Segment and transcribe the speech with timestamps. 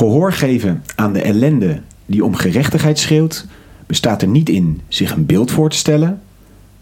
[0.00, 3.46] Gehoor geven aan de ellende die om gerechtigheid schreeuwt,
[3.86, 6.20] bestaat er niet in zich een beeld voor te stellen,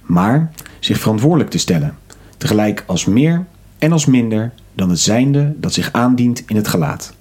[0.02, 1.96] maar zich verantwoordelijk te stellen,
[2.37, 3.46] tegelijk als meer
[3.79, 7.15] en als minder dan het zijnde dat zich aandient in het gelaat.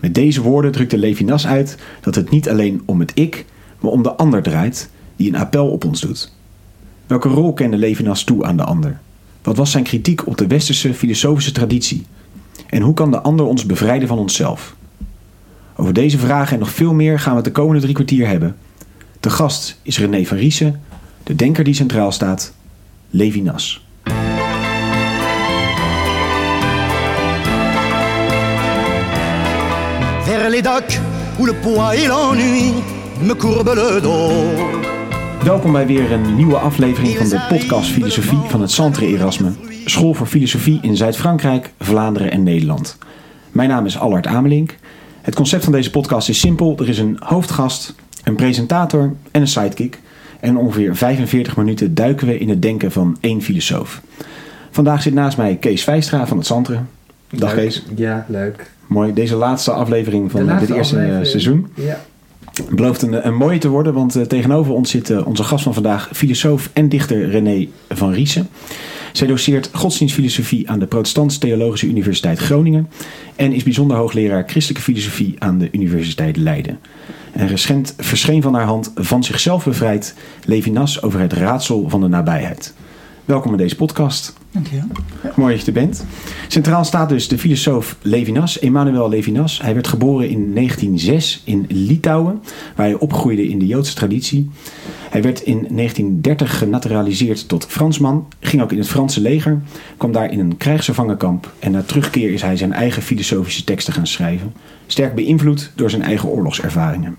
[0.00, 3.44] Met deze woorden drukte Levinas uit dat het niet alleen om het ik,
[3.80, 6.32] maar om de ander draait die een appel op ons doet.
[7.06, 9.00] Welke rol kende Levinas toe aan de ander?
[9.42, 12.06] Wat was zijn kritiek op de westerse filosofische traditie?
[12.68, 14.76] En hoe kan de ander ons bevrijden van onszelf?
[15.76, 18.56] Over deze vragen en nog veel meer gaan we het de komende drie kwartier hebben.
[19.20, 20.80] De gast is René van Riesen,
[21.22, 22.54] de denker die centraal staat,
[23.10, 23.86] Levinas.
[30.22, 31.00] Vers les docks
[31.38, 32.72] où le poids et l'ennui
[33.22, 35.44] me courbent le dos.
[35.44, 39.52] Welkom bij weer een nieuwe aflevering van de podcast Filosofie van het Centre Erasme,
[39.84, 42.98] school voor filosofie in Zuid-Frankrijk, Vlaanderen en Nederland.
[43.52, 44.76] Mijn naam is Allard Amelink.
[45.24, 49.48] Het concept van deze podcast is simpel: er is een hoofdgast, een presentator en een
[49.48, 50.00] sidekick.
[50.40, 54.00] En ongeveer 45 minuten duiken we in het denken van één filosoof.
[54.70, 56.78] Vandaag zit naast mij Kees Vijstra van het Centre.
[57.30, 57.64] Dag Leuk.
[57.64, 57.84] Kees.
[57.96, 58.70] Ja, leuk.
[58.86, 61.26] Mooi, deze laatste aflevering van laatste dit eerste eh, aflevering.
[61.26, 61.66] seizoen.
[61.74, 62.00] Ja.
[62.70, 65.74] belooft een, een mooie te worden, want eh, tegenover ons zit eh, onze gast van
[65.74, 68.48] vandaag, filosoof en dichter René van Riesen.
[69.14, 72.88] Zij doseert godsdienstfilosofie aan de Protestantse Theologische Universiteit Groningen
[73.36, 76.78] en is bijzonder hoogleraar christelijke filosofie aan de Universiteit Leiden.
[77.32, 82.08] En recent verscheen van haar hand Van zichzelf bevrijd Levinas over het raadsel van de
[82.08, 82.74] nabijheid.
[83.24, 84.34] Welkom in deze podcast.
[84.50, 84.86] Dankjewel.
[85.36, 86.04] Mooi dat je er bent.
[86.48, 89.60] Centraal staat dus de filosoof Levinas, Emmanuel Levinas.
[89.62, 92.42] Hij werd geboren in 1906 in Litouwen,
[92.76, 94.50] waar hij opgroeide in de Joodse traditie.
[95.14, 99.62] Hij werd in 1930 genaturaliseerd tot Fransman, ging ook in het Franse leger,
[99.96, 104.06] kwam daar in een krijgsgevangenkamp en na terugkeer is hij zijn eigen filosofische teksten gaan
[104.06, 104.52] schrijven,
[104.86, 107.16] sterk beïnvloed door zijn eigen oorlogservaringen.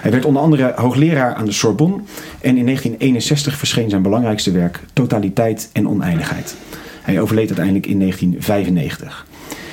[0.00, 1.96] Hij werd onder andere hoogleraar aan de Sorbonne
[2.40, 6.56] en in 1961 verscheen zijn belangrijkste werk Totaliteit en Oneindigheid.
[7.02, 9.26] Hij overleed uiteindelijk in 1995.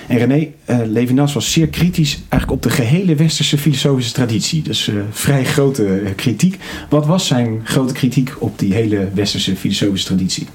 [0.08, 4.62] En René eh, Levinas was zeer kritisch eigenlijk op de gehele westerse filosofische traditie.
[4.62, 6.60] Dus eh, vrij grote eh, kritiek.
[6.90, 10.48] Wat was zijn grote kritiek op die hele westerse filosofische traditie?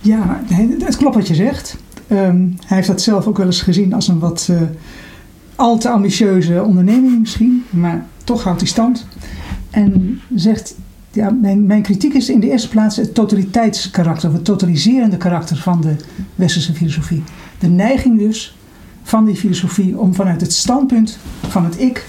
[0.00, 0.42] Ja,
[0.84, 1.76] het klopt wat je zegt.
[2.06, 4.50] Ehm, hij heeft dat zelf ook wel eens gezien als een wat
[5.54, 7.64] al te ambitieuze onderneming misschien.
[7.70, 9.06] Maar toch houdt hij stand.
[9.70, 10.74] En zegt,
[11.12, 14.28] ja, mijn, mijn kritiek is in de eerste plaats het totaliteitskarakter.
[14.28, 15.96] Of het totaliserende karakter van de
[16.34, 17.22] westerse filosofie.
[17.58, 18.54] De neiging dus
[19.02, 21.18] van die filosofie om vanuit het standpunt
[21.48, 22.06] van het ik...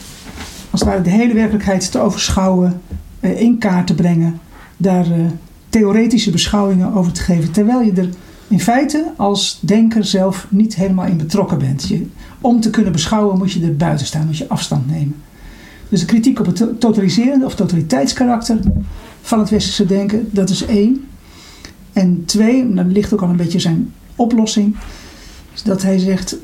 [0.69, 2.81] als het ware de hele werkelijkheid te overschouwen,
[3.19, 4.39] eh, in kaart te brengen...
[4.77, 5.25] daar eh,
[5.69, 7.51] theoretische beschouwingen over te geven.
[7.51, 8.09] Terwijl je er
[8.47, 11.87] in feite als denker zelf niet helemaal in betrokken bent.
[11.87, 12.07] Je,
[12.41, 15.15] om te kunnen beschouwen moet je er buiten staan, moet je afstand nemen.
[15.89, 18.59] Dus de kritiek op het to- totaliserende of totaliteitskarakter
[19.21, 21.05] van het westerse denken, dat is één.
[21.93, 24.75] En twee, daar ligt ook al een beetje zijn oplossing,
[25.63, 26.35] dat hij zegt,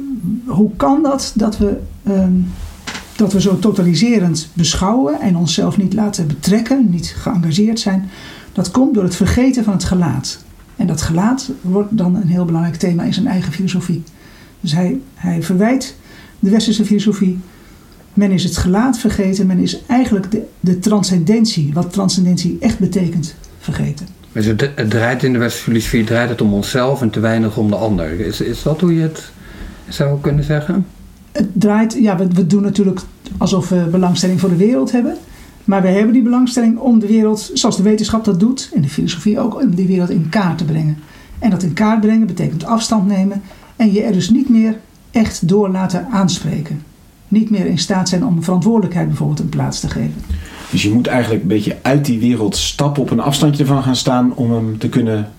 [0.45, 2.33] hoe kan dat dat we, ehm,
[3.15, 8.09] dat we zo totaliserend beschouwen en onszelf niet laten betrekken, niet geëngageerd zijn,
[8.53, 10.45] dat komt door het vergeten van het gelaat.
[10.75, 14.03] En dat gelaat wordt dan een heel belangrijk thema in zijn eigen filosofie.
[14.59, 15.95] Dus hij, hij verwijt
[16.39, 17.39] de westerse filosofie.
[18.13, 19.47] Men is het gelaat vergeten.
[19.47, 24.07] Men is eigenlijk de, de transcendentie, wat transcendentie echt betekent, vergeten.
[24.31, 27.57] Dus het, het draait in de westerse filosofie draait het om onszelf en te weinig
[27.57, 28.19] om de ander.
[28.19, 29.31] Is, is dat hoe je het
[29.89, 30.85] zou kunnen zeggen?
[31.31, 32.99] Het draait, ja, we, we doen natuurlijk
[33.37, 35.17] alsof we belangstelling voor de wereld hebben.
[35.63, 38.89] Maar we hebben die belangstelling om de wereld, zoals de wetenschap dat doet, en de
[38.89, 40.97] filosofie ook, om die wereld in kaart te brengen.
[41.39, 43.41] En dat in kaart brengen betekent afstand nemen
[43.75, 44.77] en je er dus niet meer
[45.11, 46.83] echt door laten aanspreken.
[47.27, 50.21] Niet meer in staat zijn om verantwoordelijkheid bijvoorbeeld een plaats te geven.
[50.71, 53.95] Dus je moet eigenlijk een beetje uit die wereld stappen, op een afstandje ervan gaan
[53.95, 55.31] staan om hem te kunnen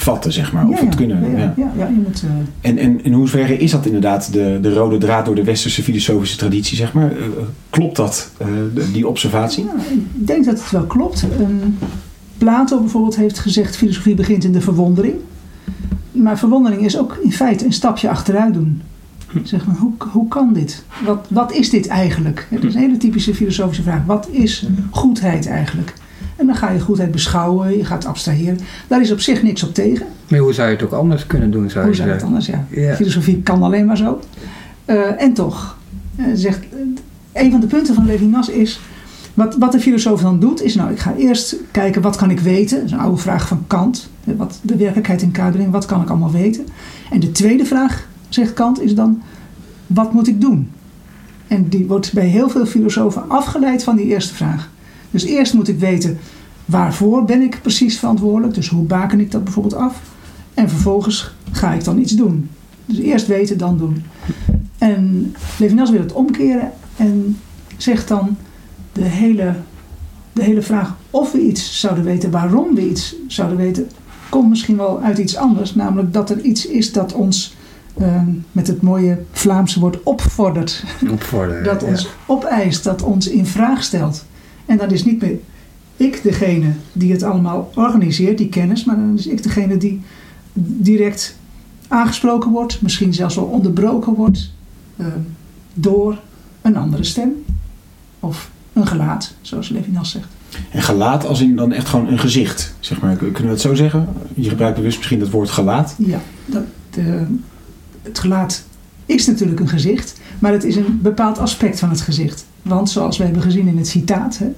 [0.00, 0.68] vatten, zeg maar.
[0.68, 1.72] Of het kunnen, ja, ja.
[1.76, 5.24] ja, je moet, eh, En, en in hoeverre is dat inderdaad de, de rode draad
[5.24, 7.10] door de westerse filosofische traditie, zeg maar?
[7.12, 7.22] Eh,
[7.70, 8.46] klopt dat, eh,
[8.92, 9.64] die observatie?
[10.14, 11.22] Ik denk dat het wel klopt.
[11.22, 11.68] Ehm,
[12.38, 15.14] Plato bijvoorbeeld heeft gezegd: filosofie begint in de verwondering.
[16.12, 18.82] Maar verwondering is ook in feite een stapje achteruit doen.
[19.42, 20.84] Zeg maar, hoe, hoe kan dit?
[21.04, 22.46] Wat, wat is dit eigenlijk?
[22.50, 24.04] Het is een hele typische filosofische vraag.
[24.04, 25.94] Wat is goedheid eigenlijk?
[26.38, 28.58] En dan ga je goedheid beschouwen, je gaat abstraheren.
[28.86, 30.06] Daar is op zich niks op tegen.
[30.28, 32.36] Maar hoe zou je het ook anders kunnen doen, zou Hoe je zou het zeggen?
[32.36, 32.68] anders?
[32.70, 32.94] Ja.
[32.94, 34.20] Filosofie kan alleen maar zo.
[34.84, 35.76] Eh, en toch,
[36.16, 38.80] eh, zegt, eh, een van de punten van Levinas is,
[39.34, 42.40] wat, wat de filosoof dan doet, is nou, ik ga eerst kijken wat kan ik
[42.40, 42.76] weten.
[42.76, 44.08] Dat is een oude vraag van Kant.
[44.24, 46.66] Wat de werkelijkheid in kaart brengen, wat kan ik allemaal weten.
[47.10, 49.22] En de tweede vraag, zegt Kant, is dan,
[49.86, 50.70] wat moet ik doen?
[51.46, 54.70] En die wordt bij heel veel filosofen afgeleid van die eerste vraag.
[55.10, 56.18] Dus eerst moet ik weten
[56.64, 58.54] waarvoor ben ik precies verantwoordelijk.
[58.54, 60.00] Dus hoe baken ik dat bijvoorbeeld af.
[60.54, 62.50] En vervolgens ga ik dan iets doen.
[62.84, 64.02] Dus eerst weten, dan doen.
[64.78, 67.38] En Levinas wil het omkeren en
[67.76, 68.36] zegt dan
[68.92, 69.54] de hele,
[70.32, 73.88] de hele vraag of we iets zouden weten, waarom we iets zouden weten,
[74.28, 75.74] komt misschien wel uit iets anders.
[75.74, 77.56] Namelijk dat er iets is dat ons
[78.00, 78.22] uh,
[78.52, 80.84] met het mooie Vlaamse woord opvordert.
[81.10, 81.64] Opvorderen.
[81.72, 84.24] dat ons opeist, dat ons in vraag stelt.
[84.68, 85.38] En dat is niet meer
[85.96, 90.00] ik degene die het allemaal organiseert, die kennis, maar dan is ik degene die
[90.52, 91.36] direct
[91.88, 94.52] aangesproken wordt, misschien zelfs wel onderbroken wordt
[94.96, 95.06] uh,
[95.74, 96.18] door
[96.62, 97.32] een andere stem
[98.20, 100.28] of een gelaat, zoals Levinas zegt.
[100.70, 103.16] En gelaat als in dan echt gewoon een gezicht, zeg maar.
[103.16, 104.08] Kunnen we het zo zeggen?
[104.34, 105.94] Je gebruikt bewust misschien het woord gelaat.
[105.98, 107.26] Ja, dat, de,
[108.02, 108.64] het gelaat
[109.06, 112.46] is natuurlijk een gezicht, maar het is een bepaald aspect van het gezicht.
[112.62, 114.52] Want zoals we hebben gezien in het citaat, hè,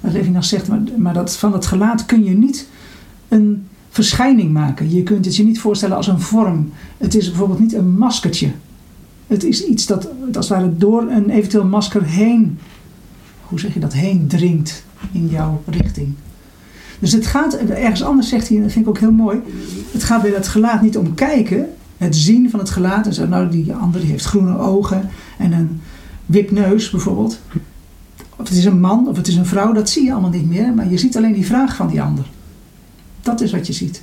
[0.00, 2.68] wat Levinas zegt, maar, maar dat, van het gelaat kun je niet
[3.28, 4.94] een verschijning maken.
[4.94, 6.72] Je kunt het je niet voorstellen als een vorm.
[6.98, 8.50] Het is bijvoorbeeld niet een maskertje.
[9.26, 12.58] Het is iets dat als het ware door een eventueel masker heen,
[13.42, 16.14] hoe zeg je dat, heen dringt in jouw richting.
[16.98, 19.40] Dus het gaat, ergens anders zegt hij, en dat vind ik ook heel mooi,
[19.92, 23.06] het gaat bij dat gelaat niet om kijken, het zien van het gelaat.
[23.06, 25.08] En zo, nou, die andere die heeft groene ogen
[25.38, 25.80] en een
[26.30, 27.40] wit neus bijvoorbeeld.
[28.36, 30.48] Of het is een man of het is een vrouw, dat zie je allemaal niet
[30.48, 32.24] meer, maar je ziet alleen die vraag van die ander.
[33.22, 34.02] Dat is wat je ziet.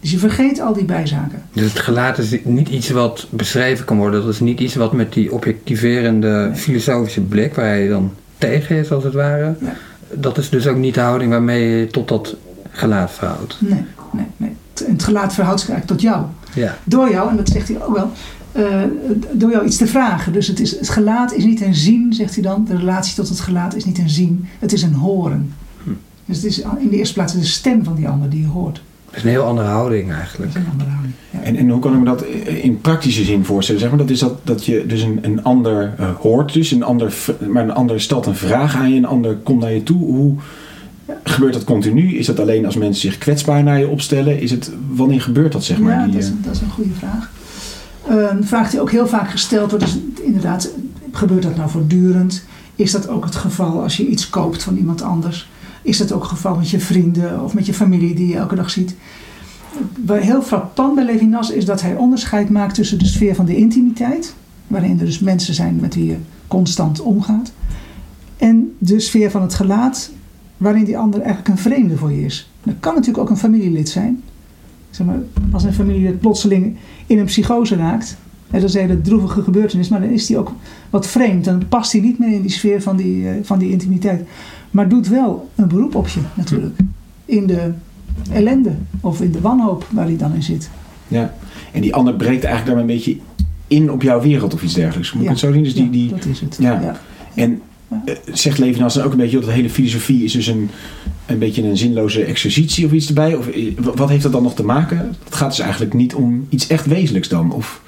[0.00, 1.42] Dus je vergeet al die bijzaken.
[1.52, 4.20] Dus het gelaat is niet iets wat beschreven kan worden.
[4.20, 8.92] Dat is niet iets wat met die objectiverende filosofische blik, waar je dan tegen is
[8.92, 9.54] als het ware.
[9.60, 9.74] Ja.
[10.12, 12.36] Dat is dus ook niet de houding waarmee je tot dat
[12.70, 13.56] gelaat verhoudt.
[13.58, 14.52] Nee, nee, nee.
[14.86, 16.24] Het gelaat verhoudt zich eigenlijk tot jou.
[16.54, 16.76] Ja.
[16.84, 18.10] Door jou, en dat zegt hij ook wel,
[18.58, 18.82] uh,
[19.32, 20.32] door jou iets te vragen.
[20.32, 22.64] Dus het, is, het gelaat is niet een zien, zegt hij dan.
[22.68, 25.52] De relatie tot het gelaat is niet een zien, het is een horen.
[25.84, 25.90] Hm.
[26.24, 28.82] Dus het is in de eerste plaats de stem van die ander die je hoort.
[29.06, 30.52] Dat is een heel andere houding eigenlijk.
[30.52, 31.14] Dat is een andere houding.
[31.30, 31.40] Ja.
[31.40, 32.24] En, en hoe kan ik me dat
[32.62, 33.80] in praktische zin voorstellen?
[33.80, 36.82] Zeg maar, dat is dat, dat je dus een, een ander uh, hoort, dus een
[36.82, 37.14] ander,
[37.48, 39.98] maar een ander stelt een vraag aan je, een ander komt naar je toe.
[39.98, 40.34] Hoe
[41.22, 42.16] gebeurt dat continu?
[42.16, 44.40] Is dat alleen als mensen zich kwetsbaar naar je opstellen?
[44.40, 45.92] Is het, wanneer gebeurt dat, zeg maar?
[45.92, 47.30] Ja, die, dat, is, dat is een goede vraag.
[48.08, 50.70] Een vraag die ook heel vaak gesteld wordt is inderdaad,
[51.12, 52.44] gebeurt dat nou voortdurend?
[52.74, 55.50] Is dat ook het geval als je iets koopt van iemand anders?
[55.82, 58.54] Is dat ook het geval met je vrienden of met je familie die je elke
[58.54, 58.94] dag ziet?
[60.06, 64.34] Heel frappant bij Levinas is dat hij onderscheid maakt tussen de sfeer van de intimiteit,
[64.66, 66.16] waarin er dus mensen zijn met wie je
[66.48, 67.52] constant omgaat,
[68.36, 70.10] en de sfeer van het gelaat,
[70.56, 72.50] waarin die ander eigenlijk een vreemde voor je is.
[72.62, 74.22] Dat kan natuurlijk ook een familielid zijn.
[74.90, 75.18] Zeg maar,
[75.50, 76.76] als een familielid plotseling
[77.06, 78.16] in een psychose raakt,
[78.50, 80.52] en dat is een hele droevige gebeurtenis, maar dan is die ook
[80.90, 81.44] wat vreemd.
[81.44, 84.22] Dan past hij niet meer in die sfeer van die, uh, van die intimiteit.
[84.70, 86.78] Maar doet wel een beroep op je natuurlijk.
[87.24, 87.72] In de
[88.32, 90.70] ellende of in de wanhoop waar hij dan in zit.
[91.08, 91.34] Ja,
[91.72, 93.16] en die ander breekt eigenlijk daar een beetje
[93.66, 95.12] in op jouw wereld of iets dergelijks.
[95.12, 95.28] Moet ja.
[95.28, 95.62] ik het zo zien?
[95.62, 96.56] Dus die, die, ja, dat is het.
[96.60, 96.80] Ja.
[96.80, 97.00] Ja.
[97.34, 97.62] En
[98.32, 100.70] zegt Levinas dan ook een beetje dat de hele filosofie is dus een,
[101.26, 103.34] een beetje een zinloze exercitie of iets erbij?
[103.34, 103.46] Of
[103.94, 104.96] wat heeft dat dan nog te maken?
[105.24, 107.52] Het gaat dus eigenlijk niet om iets echt wezenlijks dan?
[107.52, 107.80] Of...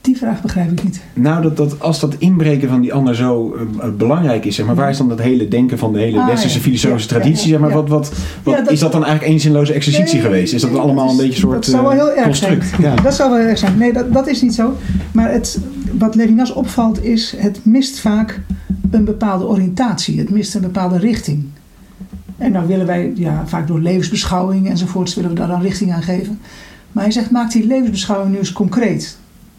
[0.00, 1.00] Die vraag begrijp ik niet.
[1.14, 4.74] Nou, dat, dat als dat inbreken van die ander zo uh, belangrijk is, zeg maar,
[4.74, 6.62] waar is dan dat hele denken van de hele Ah, westerse ja.
[6.62, 7.44] filosofische Ja, traditie?
[7.46, 10.22] ja, zeg maar, wat, wat, wat, dat- is dat dan eigenlijk één zinloze exercitie Nee,
[10.22, 10.52] geweest?
[10.54, 12.66] Is dat dan allemaal is- een beetje een soort Dat zou wel heel erg construct?
[12.66, 12.82] zijn.
[12.82, 12.94] Ja.
[12.94, 13.78] Dat zou wel erg zijn.
[13.78, 14.76] Nee, dat, dat is niet zo.
[15.12, 15.58] Maar het,
[16.02, 18.40] wat Levinas opvalt is, het mist vaak
[18.90, 20.18] een bepaalde oriëntatie.
[20.18, 21.44] Het mist een bepaalde richting.
[22.36, 26.02] En dan willen wij, ja, vaak door levensbeschouwing enzovoorts, willen we daar dan richting aan
[26.02, 26.38] geven.
[26.92, 29.18] Maar hij zegt, maak die levensbeschouwing nu eens concreet.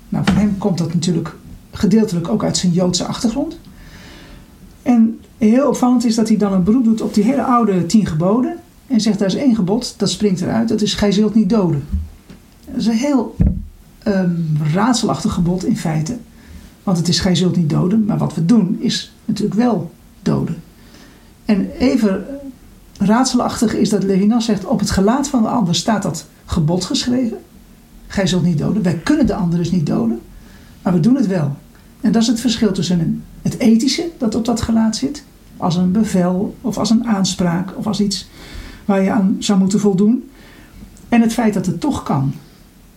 [0.10, 1.36] Nou, voor hem komt dat natuurlijk
[1.72, 3.60] gedeeltelijk ook uit zijn Joodse achtergrond.
[4.82, 8.06] En heel opvallend is dat hij dan een beroep doet op die hele oude tien
[8.06, 8.56] geboden.
[8.88, 10.70] En zegt, daar is één gebod, dat springt eruit.
[10.70, 11.84] Dat is, gij zult niet doden.
[12.66, 13.36] Dat is een heel
[14.08, 16.18] um, raadselachtig gebod in feite.
[16.84, 18.06] Want het is, gij zult niet doden.
[18.06, 20.64] Maar wat we doen is natuurlijk wel doden.
[21.46, 22.26] En even
[22.98, 27.38] raadselachtig is dat Levinas zegt, op het gelaat van de ander staat dat gebod geschreven.
[28.08, 28.84] Gij zult niet doden.
[28.84, 30.20] Wij kunnen de ander dus niet doden.
[30.82, 31.56] Maar we doen het wel.
[32.02, 35.24] En dat is het verschil tussen het ethische dat op dat gelaat zit.
[35.58, 38.28] Als een bevel of als een aanspraak of als iets
[38.86, 40.30] waar je aan zou moeten voldoen.
[41.10, 42.34] En het feit dat het toch kan.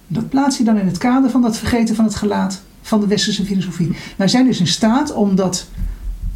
[0.07, 3.07] Dat plaats je dan in het kader van dat vergeten van het gelaat van de
[3.07, 3.91] westerse filosofie.
[4.17, 5.67] Wij zijn dus in staat om dat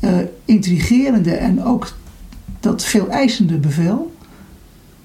[0.00, 0.10] uh,
[0.44, 1.92] intrigerende en ook
[2.60, 4.12] dat veel eisende bevel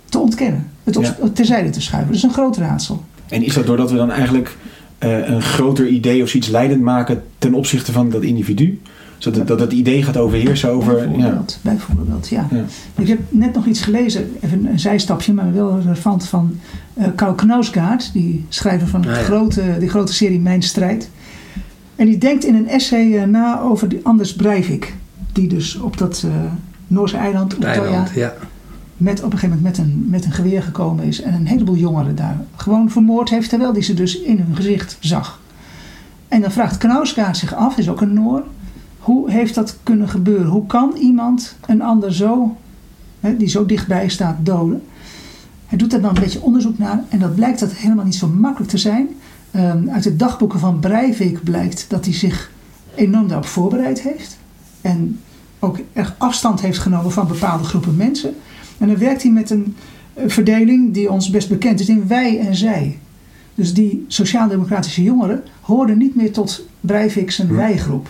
[0.06, 0.68] te ontkennen.
[0.84, 1.16] Het op, Ja.
[1.34, 2.08] terzijde te schuiven.
[2.12, 3.04] Dat is een groot raadsel.
[3.30, 4.58] En is dat doordat we dan eigenlijk
[4.98, 8.82] eh, een groter idee of zoiets leidend maken ten opzichte van dat individu.
[9.18, 11.02] Zodat het, dat het idee gaat overheersen over.
[11.02, 11.08] Ja.
[11.08, 12.48] Bijvoorbeeld, bijvoorbeeld, ja.
[12.52, 12.64] Ja.
[12.96, 16.60] Ik heb net nog iets gelezen, even een zijstapje, maar wel relevant van
[16.94, 19.14] eh Karl Knausgaard, die schrijver van Ah, ja.
[19.14, 21.10] grote, die grote serie Mijn Strijd.
[21.96, 24.96] En die denkt in een essay eh, na over die Anders Breivik,
[25.34, 26.32] die dus op dat eh,
[26.88, 28.34] Noorse eiland, eiland, ja.
[28.98, 31.76] met, op een gegeven moment met een, met een geweer gekomen is en een heleboel
[31.76, 35.40] jongeren daar gewoon vermoord heeft, terwijl hij ze dus in hun gezicht zag.
[36.28, 38.44] En dan vraagt Knausgaard zich af, is ook een Noor,
[39.00, 40.48] hoe heeft dat kunnen gebeuren?
[40.48, 42.58] Hoe kan iemand een ander zo,
[43.20, 44.84] hè, die zo dichtbij staat, doden?
[45.66, 48.28] Hij doet daar dan een beetje onderzoek naar en dat blijkt dat helemaal niet zo
[48.28, 49.08] makkelijk te zijn.
[49.56, 52.52] Ehm, uit de dagboeken van Breivik blijkt dat hij zich
[52.96, 54.38] enorm daarop voorbereid heeft.
[54.82, 55.20] En
[55.60, 58.36] ook echt afstand heeft genomen van bepaalde groepen mensen.
[58.78, 59.76] En dan werkt hij met een
[60.14, 63.00] eh, verdeling die ons best bekend is in wij en zij.
[63.56, 68.08] Dus die sociaal-democratische jongeren hoorden niet meer tot Breivik zijn wijgroep.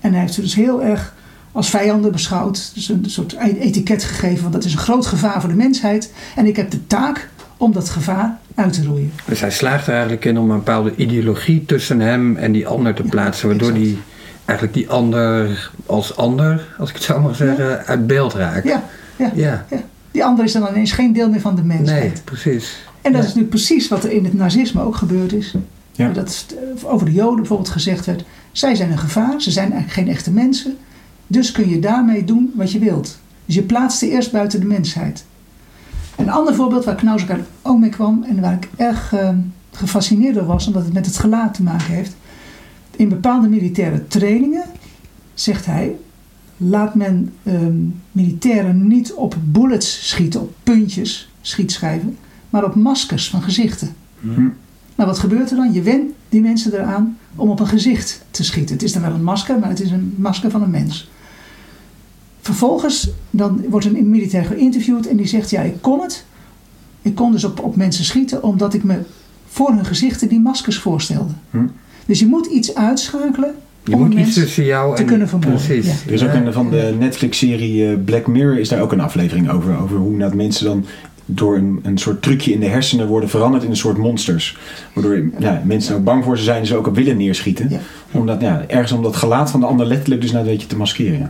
[0.00, 1.14] En hij heeft ze dus heel erg
[1.52, 2.70] als vijanden beschouwd.
[2.74, 6.12] Dus een soort etiket gegeven van dat is een groot gevaar voor de mensheid.
[6.36, 9.12] En ik heb de taak om dat gevaar uit te roeien.
[9.26, 12.94] Dus hij slaagt er eigenlijk in om een bepaalde ideologie tussen hem en die ander
[12.94, 13.48] te plaatsen.
[13.48, 13.86] Waardoor exact.
[13.86, 13.98] die
[14.44, 18.64] eigenlijk die ander als ander, als ik het zo mag zeggen, uit beeld raakt.
[18.68, 18.82] Ja,
[19.16, 19.64] ja, Ja.
[19.70, 19.78] ja.
[20.10, 22.02] Die ander is dan ineens geen deel meer van de mensheid.
[22.02, 22.76] Nee, precies.
[23.00, 23.28] En dat Ja.
[23.28, 25.54] is nu precies wat er in het nazisme ook gebeurd is.
[25.92, 26.08] Ja.
[26.08, 26.46] Dat
[26.82, 30.14] eh, over de Joden bijvoorbeeld gezegd werd: zij zijn een gevaar, ze zijn eigenlijk geen
[30.16, 30.76] echte mensen.
[31.26, 33.18] Dus kun je daarmee doen wat je wilt.
[33.46, 35.24] Dus je plaatst ze eerst buiten de mensheid.
[36.16, 39.28] Een ander voorbeeld waar Knausgaard ook mee kwam en waar ik erg eh,
[39.70, 42.16] gefascineerd door was, omdat het met het gelaat te maken heeft.
[42.96, 44.64] In bepaalde militaire trainingen,
[45.34, 45.96] zegt hij,
[46.56, 47.76] laat men ehm,
[48.12, 52.16] militairen niet op bullets schieten, op puntjes, schietschijven,
[52.50, 53.94] maar op maskers van gezichten.
[54.20, 54.48] Hm.
[54.94, 55.72] Nou, wat gebeurt er dan?
[55.72, 58.74] Je wendt die mensen eraan om op een gezicht te schieten.
[58.74, 61.10] Het is dan wel een masker, maar het is een masker van een mens.
[62.46, 66.24] Vervolgens dan wordt een militair geïnterviewd en die zegt: Ja, ik kon het.
[67.02, 68.98] Ik kon dus op, op mensen schieten omdat ik me
[69.48, 71.32] voor hun gezichten die maskers voorstelde.
[71.50, 71.58] Hm.
[72.06, 75.08] Dus je moet iets uitschakelen Je om moet iets tussen jou te en...
[75.08, 75.66] kunnen vermoorden.
[75.66, 75.86] Precies.
[75.86, 76.06] Ja.
[76.06, 79.50] Er is ook een, van de Netflix-serie eh, Black Mirror is daar ook een aflevering
[79.50, 79.78] over.
[79.78, 80.84] Over hoe dat mensen dan
[81.24, 84.58] door een, een soort trucje in de hersenen worden veranderd in een soort monsters.
[84.92, 87.68] Waardoor ja, mensen ook bang voor ze zijn en ze ook op willen neerschieten.
[87.70, 87.80] Ja.
[88.10, 90.76] Omdat, ja, ergens om dat gelaat van de ander letterlijk dus nou een beetje te
[90.76, 91.18] maskeren.
[91.18, 91.28] ja.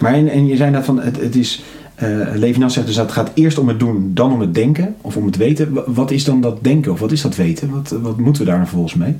[0.00, 1.62] Maar en, en je zei net van het, het is...
[1.94, 4.94] eh Levinas zegt dus dat het gaat eerst om het doen, dan om het denken
[5.00, 5.72] of om het weten.
[5.72, 7.70] Wa- Wat is dan dat denken of wat is dat weten?
[7.70, 9.16] Wat, wat moeten we daar vervolgens mee?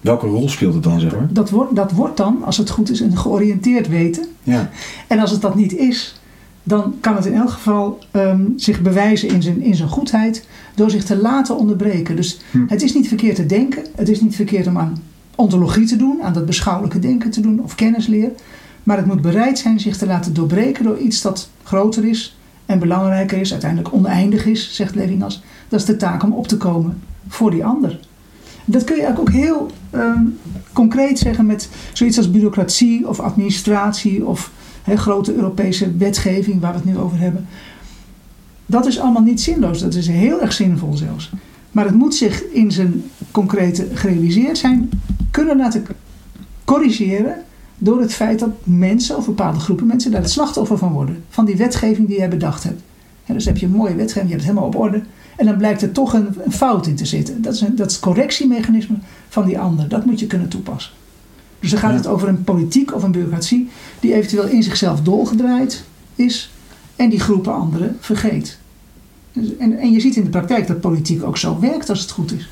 [0.00, 1.28] Welke rol speelt het dan, zeg maar?
[1.30, 4.24] Dat wordt, dat wordt dan, als het goed is, een georiënteerd weten.
[4.42, 4.70] Ja.
[5.06, 6.20] En als het dat niet is,
[6.62, 10.90] dan kan het in elk geval ehm, zich bewijzen in zijn, in zijn goedheid door
[10.90, 12.16] zich te laten onderbreken.
[12.16, 12.58] Dus Hm.
[12.68, 15.02] het is niet verkeerd te denken, het is niet verkeerd om aan
[15.34, 18.30] ontologie te doen, aan dat beschouwelijke denken te doen of kennisleer.
[18.82, 22.78] Maar het moet bereid zijn zich te laten doorbreken door iets dat groter is en
[22.78, 25.42] belangrijker is, uiteindelijk oneindig is, zegt Levinas.
[25.68, 28.00] Dat is de taak om op te komen voor die ander.
[28.64, 30.24] Dat kun je eigenlijk ook heel ehm,
[30.72, 34.50] concreet zeggen met zoiets als bureaucratie of administratie of
[34.84, 37.46] grote Europese wetgeving waar we het nu over hebben.
[38.66, 41.30] Dat is allemaal niet zinloos, dat is heel erg zinvol zelfs.
[41.70, 44.90] Maar het moet zich in zijn concrete gerealiseerd zijn
[45.30, 45.86] kunnen laten
[46.64, 47.34] corrigeren
[47.78, 51.24] door het feit dat mensen of bepaalde groepen mensen daar het slachtoffer van worden.
[51.28, 52.82] Van die wetgeving die jij bedacht hebt.
[53.26, 55.02] Dus heb je een mooie wetgeving, je hebt het helemaal op orde.
[55.36, 57.42] En dan blijkt er toch een, een fout in te zitten.
[57.42, 58.96] Dat is, een, dat is het correctiemechanisme
[59.28, 59.88] van die ander.
[59.88, 60.92] Dat moet je kunnen toepassen.
[61.62, 61.96] Dus dan gaat Ja.
[61.96, 66.50] het over een politiek of een bureaucratie die eventueel in zichzelf dolgedraaid is
[66.96, 68.58] en die groepen anderen vergeet.
[69.32, 72.10] Dus- En, en je ziet in de praktijk dat politiek ook zo werkt als het
[72.10, 72.48] goed is.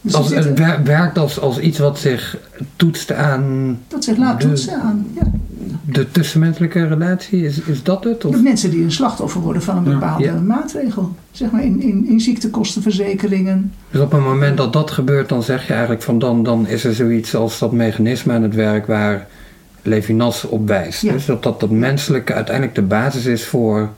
[0.00, 2.38] Dus Als, het werkt als, als iets wat zich
[2.76, 5.30] toetst aan dat zich laat de- toetsen aan ja,
[5.84, 7.44] de tussenmenselijke relatie.
[7.44, 8.24] Is, is dat het?
[8.24, 8.34] Of?
[8.34, 10.34] de mensen die een slachtoffer worden van een bepaalde Ja.
[10.40, 11.14] maatregel.
[11.30, 13.72] Zeg maar in, in, in ziektekostenverzekeringen.
[13.90, 16.84] Dus op het moment dat dat gebeurt, dan zeg je eigenlijk van dan, dan is
[16.84, 19.26] er zoiets als dat mechanisme aan het werk waar
[19.82, 21.02] Levinas op wijst.
[21.02, 21.12] Ja.
[21.12, 23.90] Dus dat, dat dat menselijke uiteindelijk de basis is voor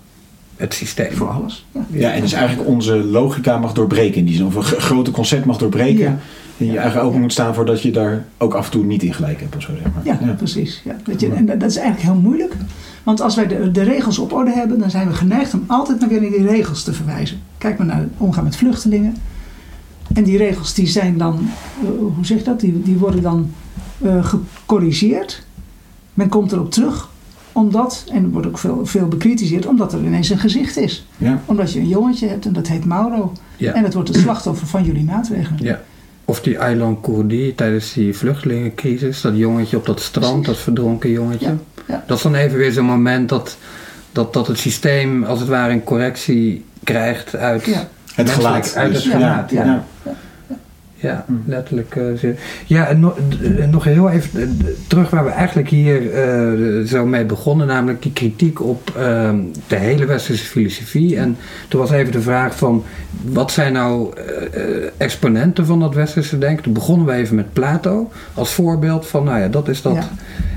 [0.56, 1.12] het systeem.
[1.12, 1.66] Voor alles.
[1.72, 1.80] Ja.
[1.90, 4.46] Ja, en dus eigenlijk onze logica mag doorbreken in die zin.
[4.46, 6.20] Of een grote concept mag doorbreken.
[6.58, 9.02] En je eigenlijk open moet staan voor dat je daar ook af en toe niet
[9.02, 9.56] in gelijk hebt.
[9.56, 10.26] Of zo, zeg maar.
[10.26, 10.82] Ja, precies.
[10.84, 10.96] Ja.
[11.04, 12.54] Weet je, en dat dat is eigenlijk heel moeilijk.
[13.02, 16.00] Want als wij de, de regels op orde hebben, dan zijn we geneigd om altijd
[16.00, 17.40] maar weer naar die regels te verwijzen.
[17.58, 19.16] Kijk maar naar het omgaan met vluchtelingen.
[20.14, 21.48] En die regels die zijn dan,
[21.82, 23.50] eh, hoe zeg je dat, die, die worden dan
[24.02, 25.46] eh, gecorrigeerd.
[26.14, 27.10] Men komt erop terug
[27.52, 31.06] Omdat, en wordt ook veel, veel bekritiseerd, omdat er ineens een gezicht is.
[31.16, 31.42] Ja.
[31.44, 33.32] Omdat je een jongetje hebt en dat heet Mauro.
[33.56, 33.72] Ja.
[33.72, 35.64] En het wordt het slachtoffer van jullie maatregelen.
[35.64, 35.80] Ja.
[36.24, 40.46] Of die Aylan Kurdi tijdens die vluchtelingencrisis, dat jongetje op dat strand, Precies.
[40.46, 41.46] dat verdronken jongetje.
[41.46, 41.56] Ja,
[41.88, 42.04] ja.
[42.06, 43.56] Dat is dan even weer zo'n moment dat,
[44.12, 47.88] dat, dat het systeem als het ware een correctie krijgt uit, Ja.
[48.14, 48.76] Het Menselijk, gelaat.
[48.76, 49.84] uit het gelaat, ja.
[51.02, 51.08] Ja.
[51.10, 51.96] ja, letterlijk.
[51.96, 52.30] eh,
[52.66, 53.00] ja, en
[53.70, 58.62] nog, heel even terug waar we eigenlijk hier eh, zo mee begonnen, namelijk die kritiek
[58.62, 61.16] op ehm, de hele westerse filosofie.
[61.16, 61.36] En
[61.68, 62.84] toen was even de vraag van,
[63.22, 64.62] wat zijn nou eh,
[64.96, 66.62] exponenten van dat westerse denken?
[66.62, 69.94] Toen begonnen we even met Plato als voorbeeld van, nou ja, dat is dat.
[69.94, 70.08] Ja.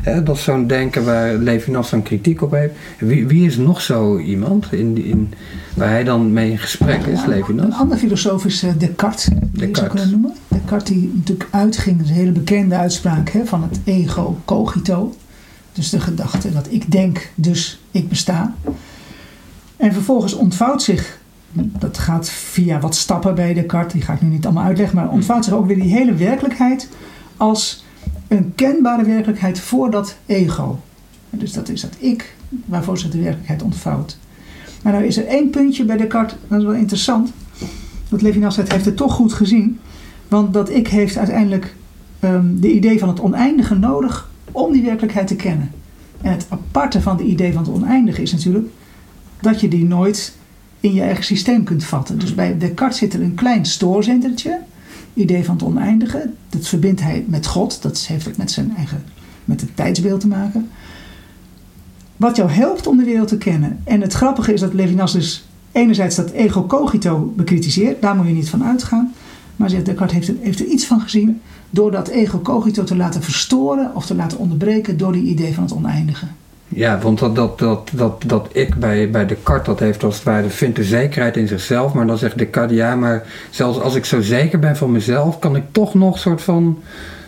[0.02, 2.74] Hè, dat is zo'n denken waar Levinas dan kritiek op heeft.
[3.00, 5.34] Wie, wie is nog zo iemand in, in,
[5.76, 7.66] waar hij dan mee in gesprek is, Levinas?
[7.66, 10.34] Een ander filosoof is eh, Descartes, die je zou kunnen noemen.
[10.48, 15.16] Descartes die natuurlijk uitging, dat is een hele bekende uitspraak hè, van het ego cogito.
[15.74, 18.54] Dus de gedachte dat ik denk, dus ik besta.
[19.78, 21.20] En vervolgens ontvouwt zich,
[21.54, 25.10] dat gaat via wat stappen bij Descartes, die ga ik nu niet allemaal uitleggen, maar
[25.10, 26.90] ontvouwt zich ook weer die hele werkelijkheid
[27.38, 27.84] als
[28.28, 30.80] een kenbare werkelijkheid voor dat ego.
[31.30, 34.18] Dus dat is dat ik waarvoor zich de werkelijkheid ontvouwt.
[34.86, 37.32] Maar nou is er één puntje bij Descartes, dat is wel interessant.
[38.10, 39.80] Dat Levinas het heeft het toch goed gezien.
[40.28, 41.76] Want dat ik heeft uiteindelijk
[42.20, 45.72] ehm, de idee van het oneindige nodig om die werkelijkheid te kennen.
[46.22, 48.68] En het aparte van de idee van het oneindige is natuurlijk
[49.40, 50.36] dat je die nooit
[50.80, 52.20] in je eigen systeem kunt vatten.
[52.20, 54.60] Dus bij Descartes zit er een klein stoorcentertje,
[55.14, 56.30] idee van het oneindige.
[56.50, 59.04] Dat verbindt hij met God, dat heeft ook met zijn eigen,
[59.46, 60.70] met het tijdsbeeld te maken.
[62.18, 63.80] Wat jou helpt om de wereld te kennen.
[63.84, 68.34] En het grappige is dat Levinas dus enerzijds dat ego cogito bekritiseert, daar moet je
[68.34, 69.14] niet van uitgaan.
[69.56, 72.96] Maar zegt Descartes heeft er, heeft er iets van gezien door dat ego cogito te
[72.96, 76.26] laten verstoren of te laten onderbreken door die idee van het oneindige.
[76.68, 80.24] Ja, want dat, dat, dat, dat, dat ik bij, bij Descartes dat heeft als het
[80.24, 81.94] ware, vindt de zekerheid in zichzelf.
[81.94, 85.56] Maar dan zegt Descartes, ja, maar zelfs als ik zo zeker ben van mezelf, kan
[85.56, 86.80] ik toch nog soort van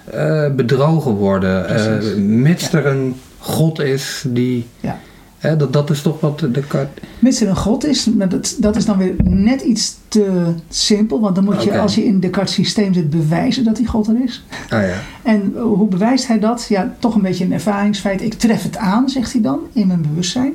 [0.04, 1.70] eh, bedrogen worden.
[1.70, 3.16] Eh, mits er een
[3.48, 4.66] God is die...
[4.80, 5.00] Ja.
[5.38, 7.04] Hè, dat, dat is toch wat Descartes...
[7.20, 11.20] Mits er een God is, maar dat, dat is dan weer net iets te simpel.
[11.20, 14.24] Want dan moet je, als je in Descartes systeem zit, bewijzen dat die God er
[14.24, 14.46] is.
[14.70, 16.66] Ah ja, En hoe bewijst hij dat?
[16.70, 18.22] Ja, toch een beetje een ervaringsfeit.
[18.22, 20.54] Ik tref het aan, zegt hij dan, in mijn bewustzijn.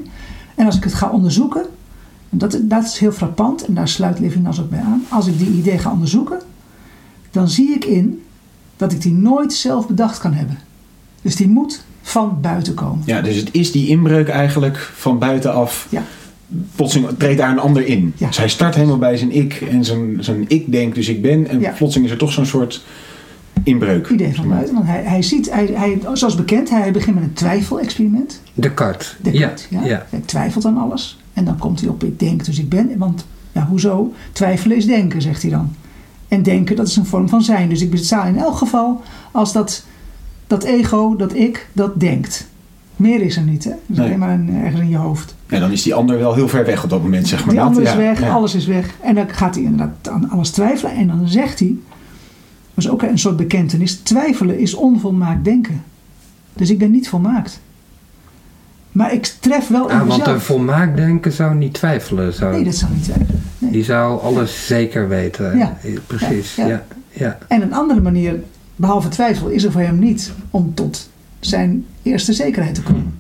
[0.54, 1.64] En als ik het ga onderzoeken,
[2.30, 5.04] en dat, dat is heel frappant, en daar sluit Levinas ook bij aan.
[5.08, 6.40] Als ik die idee ga onderzoeken,
[7.30, 8.22] dan zie ik in
[8.76, 10.58] dat ik die nooit zelf bedacht kan hebben.
[11.22, 13.02] Dus die moet van buiten komen.
[13.06, 15.86] Ja, dus het is die inbreuk eigenlijk van buitenaf.
[15.90, 16.02] Ja.
[16.76, 18.12] Plotseling treedt daar een ander in.
[18.16, 18.26] Ja.
[18.26, 19.60] Dus hij start helemaal bij zijn ik.
[19.70, 21.48] En zijn, zijn ik denkt dus ik ben.
[21.48, 21.70] En Ja.
[21.70, 22.84] plotseling is er toch zo'n soort
[23.62, 24.08] inbreuk.
[24.08, 24.74] Idee van buiten.
[24.74, 28.40] Want hij, hij ziet, hij, hij, zoals bekend, hij begint met een twijfel-experiment.
[28.54, 29.16] Descartes.
[29.20, 29.86] Descartes, ja, ja.
[29.86, 30.06] ja.
[30.10, 31.18] Hij twijfelt aan alles.
[31.32, 32.98] En dan komt hij op, ik denk, dus ik ben.
[32.98, 34.12] Want, ja, hoezo?
[34.32, 35.74] Twijfelen is denken, zegt hij dan.
[36.28, 37.68] En denken, dat is een vorm van zijn.
[37.68, 39.84] Dus ik besta in elk geval als dat,
[40.60, 42.46] dat ego, dat ik, dat denkt.
[42.96, 43.70] Meer is er niet, hè?
[43.70, 44.06] Dat is Nee.
[44.06, 45.34] alleen maar een, ergens in je hoofd.
[45.48, 47.48] Ja, dan is die ander wel heel ver weg op dat moment, zeg maar.
[47.48, 48.30] Die Dat- ander is ja, weg, ja.
[48.30, 48.90] alles is weg.
[49.02, 50.94] En dan gaat hij inderdaad aan alles twijfelen.
[50.94, 51.74] En dan zegt hij,
[52.74, 55.82] dat is ook een soort bekentenis, twijfelen is onvolmaakt denken.
[56.52, 57.60] Dus ik ben niet volmaakt.
[58.92, 60.34] Maar ik tref wel in Ah, want mezelf.
[60.36, 62.32] een volmaakt denken zou niet twijfelen.
[62.34, 63.40] Zou, Nee, dat zou niet twijfelen.
[63.58, 63.70] Nee.
[63.70, 65.58] Die zou alles zeker weten.
[65.58, 65.76] Ja.
[66.06, 66.82] Precies, Ja, ja.
[67.10, 67.26] ja.
[67.26, 67.38] ja.
[67.48, 68.40] En een andere manier,
[68.82, 71.08] behalve twijfel, is er voor hem niet om tot
[71.40, 73.18] zijn eerste zekerheid te komen.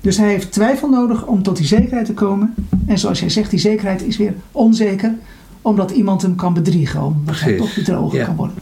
[0.00, 2.54] Dus hij heeft twijfel nodig om tot die zekerheid te komen.
[2.86, 5.14] En zoals jij zegt, die zekerheid is weer onzeker,
[5.62, 8.24] omdat iemand hem kan bedriegen, omdat hij toch bedrogen ja.
[8.24, 8.56] kan worden.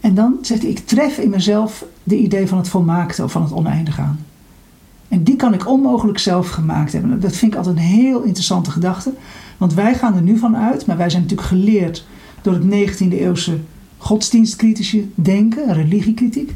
[0.00, 3.42] En dan zegt hij, ik tref in mezelf de idee van het volmaakte of van
[3.42, 4.18] het oneindige aan.
[5.08, 7.20] En die kan ik onmogelijk zelf gemaakt hebben.
[7.20, 9.12] Dat vind ik altijd een heel interessante gedachte.
[9.56, 12.06] Want wij gaan er nu van uit, maar wij zijn natuurlijk geleerd
[12.42, 13.58] door het 19e eeuwse
[13.98, 16.54] godsdienstkritische denken, religiekritiek.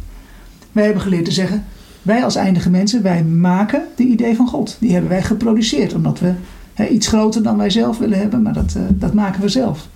[0.73, 1.65] Wij hebben geleerd te zeggen,
[2.03, 4.77] wij als eindige mensen, wij maken de idee van God.
[4.81, 6.33] Die hebben wij geproduceerd, omdat we
[6.75, 9.89] hè, iets groter dan wij zelf willen hebben, maar dat, eh, dat maken we zelf.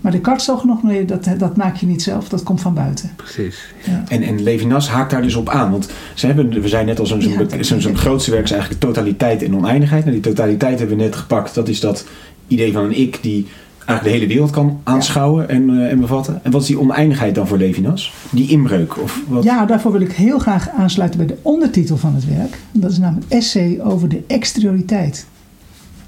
[0.00, 3.10] Maar Descartes zag nog, nee, dat, dat maak je niet zelf, dat komt van buiten.
[3.16, 3.74] Precies.
[3.86, 4.04] Ja.
[4.08, 5.70] En, en Levinas haakt daar dus op aan.
[5.70, 8.80] Want ze hebben, we zijn net al zo'n zo'n Ja, zo'n grootste werk is eigenlijk
[8.80, 10.04] totaliteit en oneindigheid.
[10.04, 11.54] Nou, die totaliteit hebben we net gepakt.
[11.54, 12.04] Dat is dat
[12.46, 13.46] idee van een ik die
[13.90, 16.40] eigenlijk de hele wereld kan aanschouwen en, eh, en bevatten.
[16.44, 18.12] En wat is die oneindigheid dan voor Levinas?
[18.30, 18.98] Die inbreuk?
[19.02, 19.44] Of wat?
[19.44, 22.58] Ja, daarvoor wil ik heel graag aansluiten bij de ondertitel van het werk.
[22.72, 25.26] Dat is namelijk essay over de exterioriteit.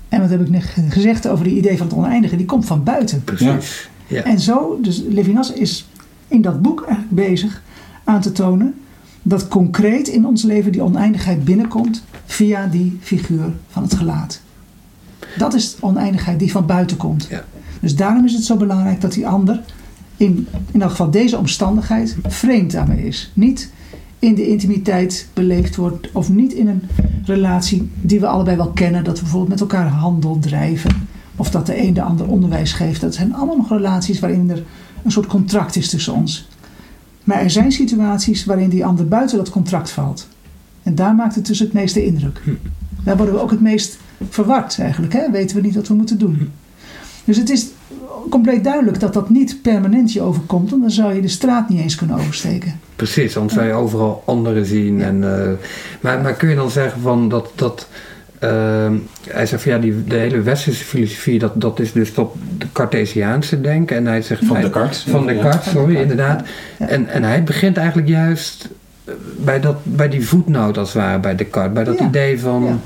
[0.08, 2.36] En wat heb ik net ge- gezegd over die idee van het oneindige?
[2.36, 3.24] Die komt van buiten.
[3.24, 3.88] Precies.
[4.06, 4.22] Ja.
[4.22, 5.88] En zo, dus Levinas is
[6.28, 7.62] in dat boek eigenlijk bezig
[8.04, 8.74] aan te tonen
[9.22, 14.40] dat concreet in ons leven die oneindigheid binnenkomt via die figuur van het gelaat.
[15.38, 17.26] Dat is de oneindigheid die van buiten komt.
[17.30, 17.44] Ja.
[17.82, 19.60] Dus daarom is het zo belangrijk dat die ander,
[20.16, 23.30] in, in elk geval deze omstandigheid, vreemd aan mij is.
[23.34, 23.70] Niet
[24.18, 26.82] in de intimiteit beleefd wordt of niet in een
[27.24, 31.66] relatie die we allebei wel kennen, dat we bijvoorbeeld met elkaar handel drijven of dat
[31.66, 33.00] de een de ander onderwijs geeft.
[33.00, 34.62] Dat zijn allemaal nog relaties waarin er
[35.02, 36.48] een soort contract is tussen ons.
[37.24, 40.28] Maar er zijn situaties waarin die ander buiten dat contract valt.
[40.82, 42.42] En daar maakt het dus het meeste indruk.
[43.04, 45.12] Daar worden we ook het meest verward eigenlijk.
[45.12, 45.30] Hè?
[45.30, 46.50] Weten we niet wat we moeten doen.
[47.24, 47.66] Dus het is
[48.30, 50.70] compleet duidelijk dat dat niet permanent je overkomt.
[50.70, 52.80] Want dan zou je de straat niet eens kunnen oversteken.
[52.96, 54.98] Precies, want zou je overal anderen zien.
[54.98, 55.04] Ja.
[55.06, 55.48] En, eh,
[56.00, 57.50] maar, maar kun je dan zeggen van dat.
[57.54, 57.88] dat
[58.38, 58.92] ehm,
[59.28, 62.66] hij zegt van ja, die, de hele westerse filosofie, dat, dat is dus tot de
[62.72, 63.96] Cartesiaanse denken.
[63.96, 65.04] En hij zegt Van Descartes.
[65.08, 65.32] Van Ja.
[65.32, 66.42] Descartes, sorry, inderdaad.
[66.78, 66.88] Ja.
[66.88, 68.68] En, en hij begint eigenlijk juist
[69.04, 71.72] eh, bij, dat, bij die voetnoot als het ware bij Descartes.
[71.72, 72.06] Bij dat Ja.
[72.06, 72.80] idee van...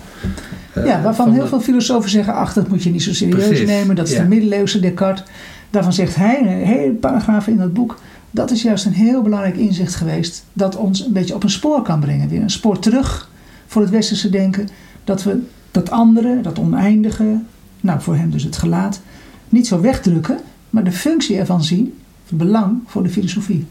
[0.77, 0.83] Ja.
[0.83, 3.13] eh, ja, waarvan van heel de- veel filosofen zeggen: ach, dat moet je niet zo
[3.15, 3.97] serieus Precies, nemen.
[3.97, 4.23] Dat is ja.
[4.23, 5.25] de middeleeuwse Descartes.
[5.71, 7.99] Daarvan zegt hij, een hele paragraaf in dat boek.
[8.31, 10.45] Dat is juist een heel belangrijk inzicht geweest.
[10.53, 12.29] Dat ons een beetje op een spoor kan brengen.
[12.29, 13.31] Weer een spoor terug
[13.67, 14.69] voor het westerse denken.
[15.05, 15.39] Dat we
[15.71, 17.41] dat andere, dat oneindige,
[17.81, 19.01] nou voor hem dus het gelaat,
[19.49, 20.39] niet zo wegdrukken.
[20.71, 21.95] Maar de functie ervan zien.
[22.29, 23.67] Het belang voor de filosofie.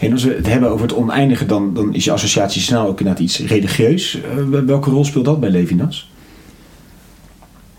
[0.00, 3.00] En als we het hebben over het oneindige, dan, dan is je associatie snel ook
[3.00, 4.20] naar iets religieus.
[4.22, 6.10] Eh, welke rol speelt dat bij Levinas?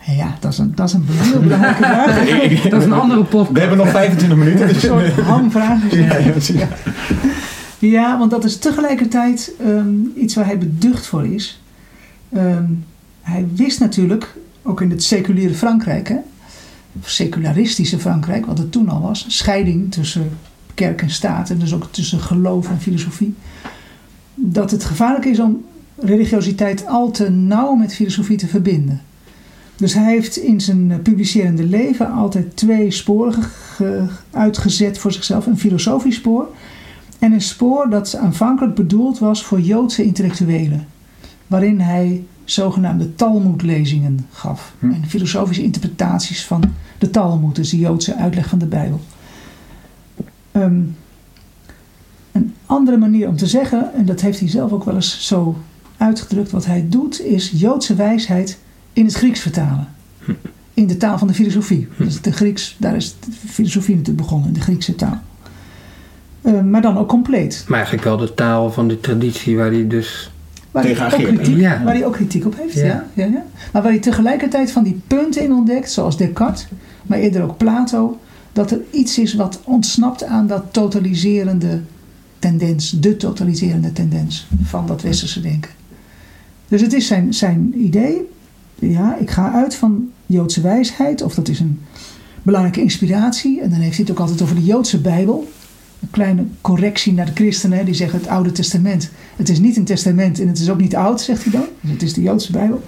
[0.06, 2.24] Ja, dat is een, dat is een heel belangrijke vraag.
[2.70, 3.52] Dat is een andere podcast.
[3.52, 4.68] We hebben nog 25 minuten.
[4.68, 5.92] Een Dus soort hamvraag.
[6.54, 6.68] ja,
[7.80, 11.62] ja, want dat is tegelijkertijd ehm, iets waar hij beducht voor is.
[12.34, 12.66] Ehm,
[13.22, 16.18] hij wist natuurlijk, ook in het seculiere Frankrijk, hè,
[17.04, 20.30] secularistische Frankrijk, wat het toen al was, scheiding tussen
[20.82, 23.34] kerk en staat en dus ook tussen geloof en filosofie,
[24.36, 25.66] dat het gevaarlijk is om
[25.98, 29.02] religiositeit al te nauw met filosofie te verbinden.
[29.76, 35.46] Dus hij heeft in zijn publicerende leven altijd twee sporen ge- ge- uitgezet voor zichzelf.
[35.46, 36.48] Een filosofisch spoor
[37.20, 40.88] en een spoor dat aanvankelijk bedoeld was voor Joodse intellectuelen.
[41.48, 44.74] Waarin hij zogenaamde Talmudlezingen gaf.
[44.80, 44.92] Hm.
[44.92, 46.64] En filosofische interpretaties van
[46.98, 49.02] de Talmud, dus de Joodse uitleg van de Bijbel.
[50.52, 50.82] Ehm,
[52.32, 55.58] een andere manier om te zeggen, en dat heeft hij zelf ook wel eens zo
[55.98, 58.60] uitgedrukt, wat hij doet, is Joodse wijsheid
[58.94, 59.88] in het Grieks vertalen.
[60.74, 61.88] In de taal van de filosofie.
[61.98, 65.22] Dus de Grieks, daar is de filosofie natuurlijk begonnen, in de Griekse taal.
[66.42, 67.64] Eh, maar dan ook compleet.
[67.68, 70.32] Maar eigenlijk wel de taal van die traditie waar hij dus...
[70.72, 71.36] Waar Tegen hij, ook Ageren.
[71.36, 71.84] kritiek, Ja.
[71.84, 72.74] waar hij ook kritiek op heeft.
[72.74, 72.84] Ja.
[72.86, 73.06] Ja.
[73.14, 76.68] Ja, ja, Maar waar hij tegelijkertijd van die punten in ontdekt, zoals Descartes,
[77.04, 78.20] maar eerder ook Plato,
[78.54, 81.82] dat er iets is wat ontsnapt aan dat totaliserende
[82.40, 85.72] tendens, de totaliserende tendens van dat westerse denken.
[86.68, 88.30] Dus het is zijn, zijn idee,
[88.80, 91.80] ja, ik ga uit van Joodse wijsheid, of dat is een
[92.42, 95.52] belangrijke inspiratie, en dan heeft hij het ook altijd over de Joodse Bijbel.
[96.00, 99.10] Een kleine correctie naar de christenen, die zeggen het Oude Testament.
[99.36, 101.66] Het is niet een testament en het is ook niet oud, zegt hij dan.
[101.82, 102.84] Dus het is de Joodse Bijbel.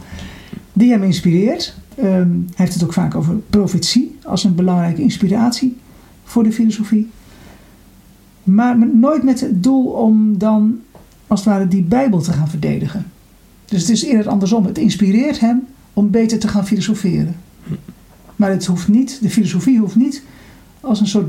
[0.74, 1.76] Die hem inspireert.
[1.96, 5.78] Ehm, heeft het ook vaak over profetie als een belangrijke inspiratie
[6.24, 7.10] voor de filosofie.
[8.44, 10.80] Maar nooit met het doel om dan,
[11.28, 13.06] als het ware, die Bijbel te gaan verdedigen.
[13.66, 14.66] Dus het is eerder andersom.
[14.66, 15.62] Het inspireert hem
[15.94, 17.36] om beter te gaan filosoferen.
[18.36, 20.24] Maar het hoeft niet, de filosofie hoeft niet
[20.82, 21.28] als een soort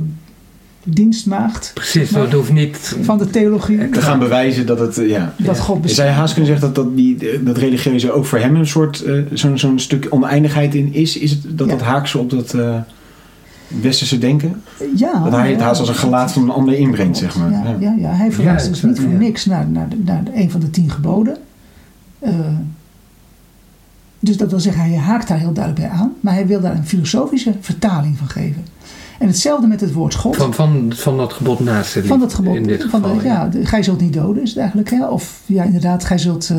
[0.85, 2.97] dienstmaagd Precies, Maar- dat hoeft niet...
[3.03, 3.89] van de theologie.
[3.89, 5.35] Te gaan bewijzen dat het, eh, ja.
[5.39, 6.07] Dat God Zou bestaat.
[6.07, 9.15] je haast kunnen zeggen dat dat, die, dat religieuze ook voor hem een soort, eh,
[9.33, 11.19] zo'n zo'n stuk oneindigheid in is?
[11.19, 11.73] Is het dat Ja.
[11.77, 12.77] dat haakse op dat eh,
[13.81, 14.63] westerse denken?
[14.97, 17.51] Ja, dat hij het haast als een gelaat van een ander inbrengt, zeg maar.
[17.51, 17.77] Ja, Ja.
[17.81, 18.11] ja, ja.
[18.13, 19.19] hij verwijst Ja, dus niet voor ja.
[19.19, 21.37] niks naar, naar, de- naar een van de tien geboden.
[22.19, 22.33] Eh,
[24.21, 26.13] dus dat wil zeggen, hij haakt daar heel duidelijk bij aan.
[26.21, 28.65] Maar hij wil daar een filosofische vertaling van geven.
[29.19, 30.37] En hetzelfde met het woord God.
[30.37, 32.57] Van, van, van dat gebod naast Van dat gebod.
[32.57, 34.91] In dit van de, ja, gij zult niet doden is het eigenlijk.
[34.91, 35.07] Hè?
[35.07, 36.57] Of ja, inderdaad, gij zult eh,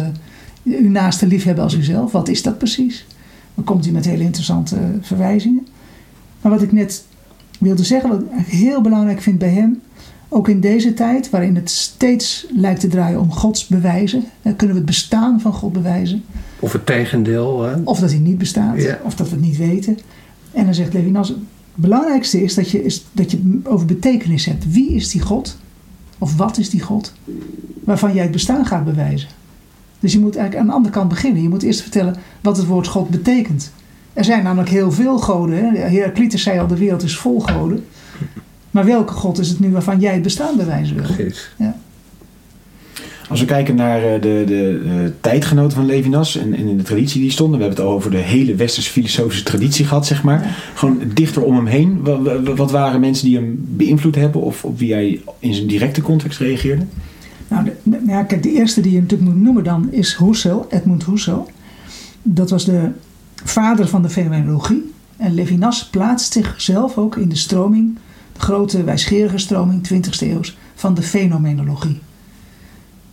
[0.64, 2.12] uw naaste lief hebben als uzelf.
[2.12, 3.06] Wat is dat precies?
[3.56, 5.68] Dan komt hij met hele interessante eh, verwijzingen.
[6.42, 7.06] Maar wat ik net
[7.60, 9.82] wilde zeggen, wat ik heel belangrijk vind bij hem.
[10.30, 14.24] Ook in deze tijd, waarin het steeds lijkt te draaien om Gods bewijzen.
[14.42, 16.24] hè, kunnen we het bestaan van God bewijzen?
[16.60, 17.64] Of het tegendeel.
[17.64, 17.74] Hè?
[17.84, 19.00] Of dat hij niet bestaat, Ja.
[19.04, 19.98] of dat we het niet weten.
[20.52, 21.34] En dan zegt Levinas,
[21.76, 24.72] belangrijkste is dat je, is dat je over betekenis hebt.
[24.72, 25.58] Wie is die God?
[26.18, 27.14] Of wat is die God?
[27.84, 29.30] Waarvan jij het bestaan gaat bewijzen.
[30.00, 31.42] Dus je moet eigenlijk aan de andere kant beginnen.
[31.42, 33.72] Je moet eerst vertellen wat het woord God betekent.
[34.14, 35.58] Er zijn namelijk heel veel goden.
[35.58, 35.78] Hè?
[35.78, 37.86] Heraclitus zei al, de wereld is vol goden.
[38.72, 41.06] Maar welke God is het nu waarvan jij het bestaan bewijzen wil?
[41.06, 41.52] Precies.
[43.30, 46.84] Als we kijken naar eh, de, de, eh, tijdgenoten van Levinas en, en in de
[46.84, 47.60] traditie die stonden.
[47.60, 50.56] We hebben het over de hele westerse filosofische traditie gehad, zeg maar.
[50.76, 52.04] Gewoon dichter om hem heen.
[52.04, 55.68] Wa- wa- Wat, waren mensen die hem beïnvloed hebben of op wie hij in zijn
[55.68, 56.86] directe context reageerde?
[57.48, 61.06] Nou, de, ja, kijk, de eerste die je natuurlijk moet noemen dan is Husserl, Edmund
[61.06, 61.50] Husserl.
[62.22, 62.90] Dat was de
[63.44, 64.92] vader van de fenomenologie.
[65.18, 67.98] En Levinas plaatst zichzelf ook in de stroming,
[68.34, 72.00] de grote wijsgerige stroming, 20e eeuws, van de fenomenologie.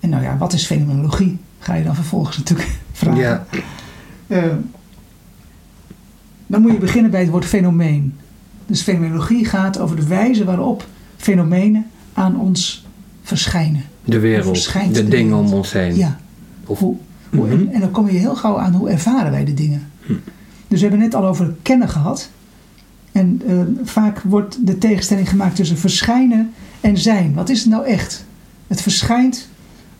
[0.03, 1.39] En nou ja, wat is fenomenologie?
[1.59, 3.21] Ga je dan vervolgens natuurlijk vragen.
[3.21, 3.45] Ja.
[4.27, 4.43] Eh,
[6.47, 8.15] dan moet je beginnen bij het woord fenomeen.
[8.67, 10.87] Dus fenomenologie gaat over de wijze waarop
[11.17, 12.87] fenomenen aan ons
[13.23, 13.83] verschijnen.
[14.05, 15.97] De wereld, de de dingen om ons heen.
[15.97, 16.19] Ja.
[16.67, 16.97] Of, Hoe,
[17.31, 17.53] hoe- Mhm.
[17.53, 19.91] en, en dan kom je heel gauw aan hoe ervaren wij de dingen.
[20.07, 20.13] Hm.
[20.69, 22.31] Dus we hebben net al over kennen gehad.
[23.13, 27.35] En eh, vaak wordt de tegenstelling gemaakt tussen verschijnen en zijn.
[27.35, 28.25] Wat is het nou echt?
[28.67, 29.49] Het verschijnt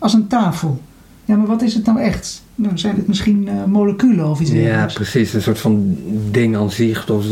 [0.03, 0.81] als een tafel.
[1.25, 2.41] Ja, maar wat is het nou echt?
[2.55, 4.93] Nou, zijn het misschien eh, moleculen of iets ja, dergelijks?
[4.93, 5.33] precies.
[5.33, 5.97] Een soort van
[6.31, 7.09] ding aan zich.
[7.09, 7.25] Of,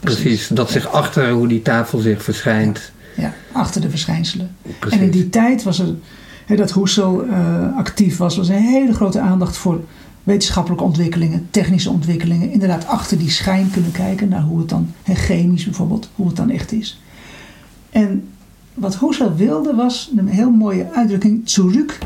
[0.00, 0.48] precies.
[0.48, 2.92] Dat zich achter hoe die tafel zich verschijnt.
[3.16, 4.50] Ja, achter de verschijnselen.
[4.78, 4.98] Precies.
[4.98, 5.82] En in die tijd was
[6.46, 9.80] er, dat Husserl eh, actief was, was een hele grote aandacht voor
[10.22, 12.50] wetenschappelijke ontwikkelingen, technische ontwikkelingen.
[12.50, 16.50] Inderdaad, achter die schijn kunnen kijken naar hoe het dan, chemisch bijvoorbeeld, hoe het dan
[16.50, 17.00] echt is.
[17.90, 18.24] En
[18.76, 21.98] wat Husserl wilde was een heel mooie uitdrukking, zurück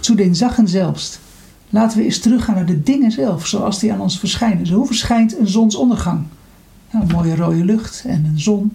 [0.00, 1.20] zu den Sachen selbst.
[1.70, 4.58] Laten we eens teruggaan naar de dingen zelf, zoals die aan ons verschijnen.
[4.58, 6.20] Dus hoe verschijnt een zonsondergang?
[6.92, 8.72] Ja, een mooie rode lucht en een zon.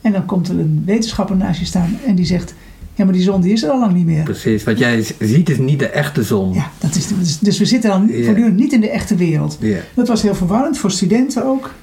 [0.00, 2.54] En dan komt er een wetenschapper naast je staan en die zegt:
[2.94, 4.22] Ja, maar die zon die is er al lang niet meer.
[4.22, 4.64] Precies.
[4.64, 6.52] Wat jij ziet is niet de echte zon.
[6.52, 9.58] Ja, dat is dus, dus we zitten dan voortdurend niet in de echte wereld.
[9.94, 11.74] Dat was heel verwarrend voor studenten ook.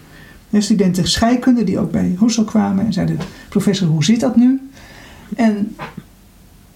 [0.58, 3.18] Studenten scheikunde die ook bij Husserl kwamen en zeiden:
[3.50, 4.69] Professor, hoe zit dat nu?
[5.36, 5.76] En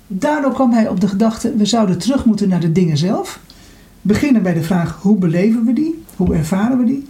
[0.07, 3.39] daardoor kwam hij op de gedachte: we zouden terug moeten naar de dingen zelf.
[4.01, 6.03] Beginnen bij de vraag: hoe beleven we die?
[6.15, 7.07] Hoe ervaren we die?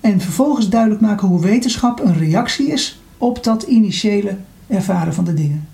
[0.00, 5.34] En vervolgens duidelijk maken hoe wetenschap een reactie is op dat initiële ervaren van de
[5.34, 5.68] dingen.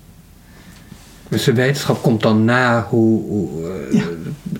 [1.29, 4.05] Dus de wetenschap komt dan na hoe, hoe, eh, Ja.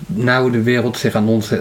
[0.05, 1.53] na hoe de wereld zich aan ons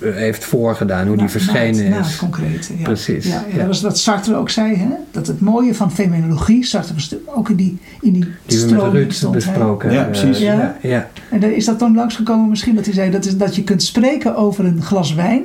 [0.00, 1.06] heeft voorgedaan.
[1.06, 2.06] Hoe die Na- verschenen na het, Na is.
[2.06, 2.76] het concrete.
[2.78, 2.82] Ja.
[2.82, 3.64] Precies, Ja, ja, ja.
[3.64, 4.76] Dat is wat Sartre ook zei.
[4.76, 4.86] Hè?
[5.10, 8.74] Dat het mooie van fenomenologie, Sartre was ook in die, in die, Die we met
[8.74, 9.40] stroming Ruud stond, hè.
[9.40, 10.38] besproken Ja, precies.
[10.38, 10.76] Ja, Ja.
[10.80, 11.08] ja.
[11.30, 13.82] En daar is dat dan langsgekomen misschien dat hij zei dat, is, dat je kunt
[13.82, 15.42] spreken over een glas wijn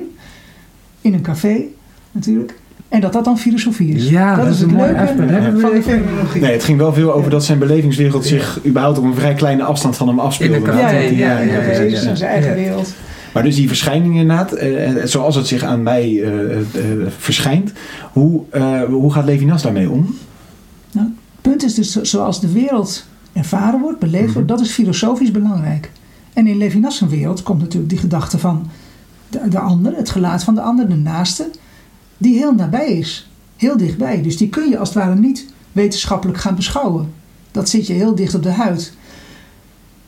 [1.01, 1.61] in een café
[2.11, 2.53] natuurlijk.
[2.89, 4.09] En dat dat dan filosofie is.
[4.09, 6.41] Ja, dat is het leuke van de fenomenologie.
[6.41, 9.63] Nee, het ging wel veel over dat zijn belevingswereld zich überhaupt op een vrij kleine
[9.63, 10.55] afstand van hem afspeelde.
[10.55, 12.03] In de Ja, ja, ja, Ja, ja, ja, ja, precies.
[12.03, 12.15] ja.
[12.15, 12.55] Zijn eigen Ja.
[12.55, 12.93] wereld.
[13.33, 16.63] Maar dus die verschijningen inderdaad, eh, eh, zoals het zich aan mij eh, eh,
[17.17, 17.71] verschijnt,
[18.11, 18.43] hoe,
[18.89, 20.15] hoe gaat Levinas daarmee om?
[20.91, 24.71] Nou, het punt is dus zo- zoals de wereld ervaren wordt, beleefd wordt, dat is
[24.71, 25.91] filosofisch belangrijk.
[26.33, 28.69] En in Levinas' wereld komt natuurlijk die gedachte van
[29.29, 31.49] de, de ander, het gelaat van de ander, de naaste,
[32.17, 33.29] die heel nabij is.
[33.57, 34.21] Heel dichtbij.
[34.21, 37.13] Dus die kun je als het ware niet wetenschappelijk gaan beschouwen.
[37.51, 38.93] Dat zit je heel dicht op de huid.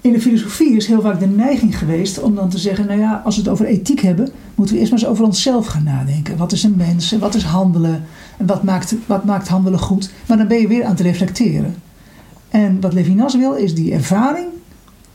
[0.01, 3.21] In de filosofie is heel vaak de neiging geweest om dan te zeggen: Nou ja,
[3.25, 6.37] als we het over ethiek hebben, moeten we eerst maar eens over onszelf gaan nadenken.
[6.37, 7.11] Wat is een mens?
[7.11, 8.03] En wat is handelen?
[8.37, 10.11] En wat maakt, wat maakt handelen goed?
[10.27, 11.75] Maar dan ben je weer aan het reflecteren.
[12.49, 14.47] En wat Levinas wil, is die ervaring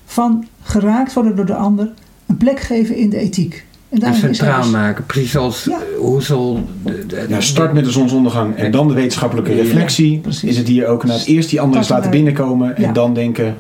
[0.07, 1.93] van geraakt worden door de ander
[2.27, 3.67] een plek geven in de ethiek.
[3.89, 5.07] En is centraal dus- maken.
[5.07, 5.79] Precies zoals Ja.
[6.83, 10.21] de- de- Ja, start met de zonsondergang en dan de wetenschappelijke reflectie.
[10.43, 12.93] is het hier ook naar het eerst die anderen eens laten binnenkomen en Ja.
[12.93, 13.55] dan denken,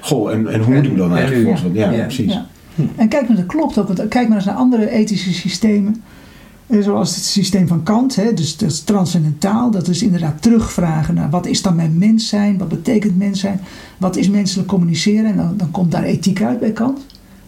[0.00, 1.74] goh, en, en hoe doen we dan en eigenlijk volgens?
[1.78, 2.02] Ja, Ja.
[2.02, 2.38] precies.
[2.96, 3.86] En kijk maar, dat klopt ook.
[3.86, 6.02] Want kijk maar eens naar andere ethische systemen.
[6.66, 8.16] Eh, Zoals het systeem van Kant.
[8.16, 9.70] Hè, dus dat is transcendentaal.
[9.70, 12.58] Dat is inderdaad terugvragen naar wat is dan mijn mens zijn?
[12.58, 13.60] Wat betekent mens zijn?
[13.98, 15.24] Wat is menselijk communiceren?
[15.30, 17.00] En dan, dan komt daar ethiek uit bij Kant.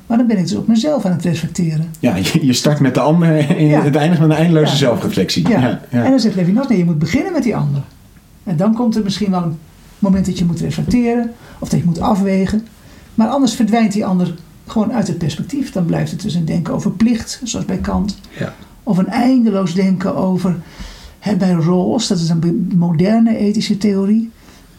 [0.07, 1.87] Maar dan ben ik dus op mezelf aan het reflecteren.
[1.99, 3.83] Ja, je, je start met de ander en Ja.
[3.83, 4.77] het eindigt met een eindeloze Ja.
[4.77, 5.49] zelfreflectie.
[5.49, 5.81] Ja.
[5.91, 7.83] En dan zegt Levinas, nee, je moet beginnen met die ander.
[8.45, 9.57] En dan komt er misschien wel een
[10.03, 11.33] moment dat je moet reflecteren.
[11.59, 12.67] Of dat je moet afwegen.
[13.15, 14.35] Maar anders verdwijnt die ander
[14.67, 15.73] gewoon uit het perspectief.
[15.73, 18.19] Dan blijft het dus een denken over plicht, zoals bij Kant.
[18.38, 18.55] Ja.
[18.83, 20.57] Of een eindeloos denken over,
[21.19, 24.31] hè, bij Rawls, dat is een moderne ethische theorie.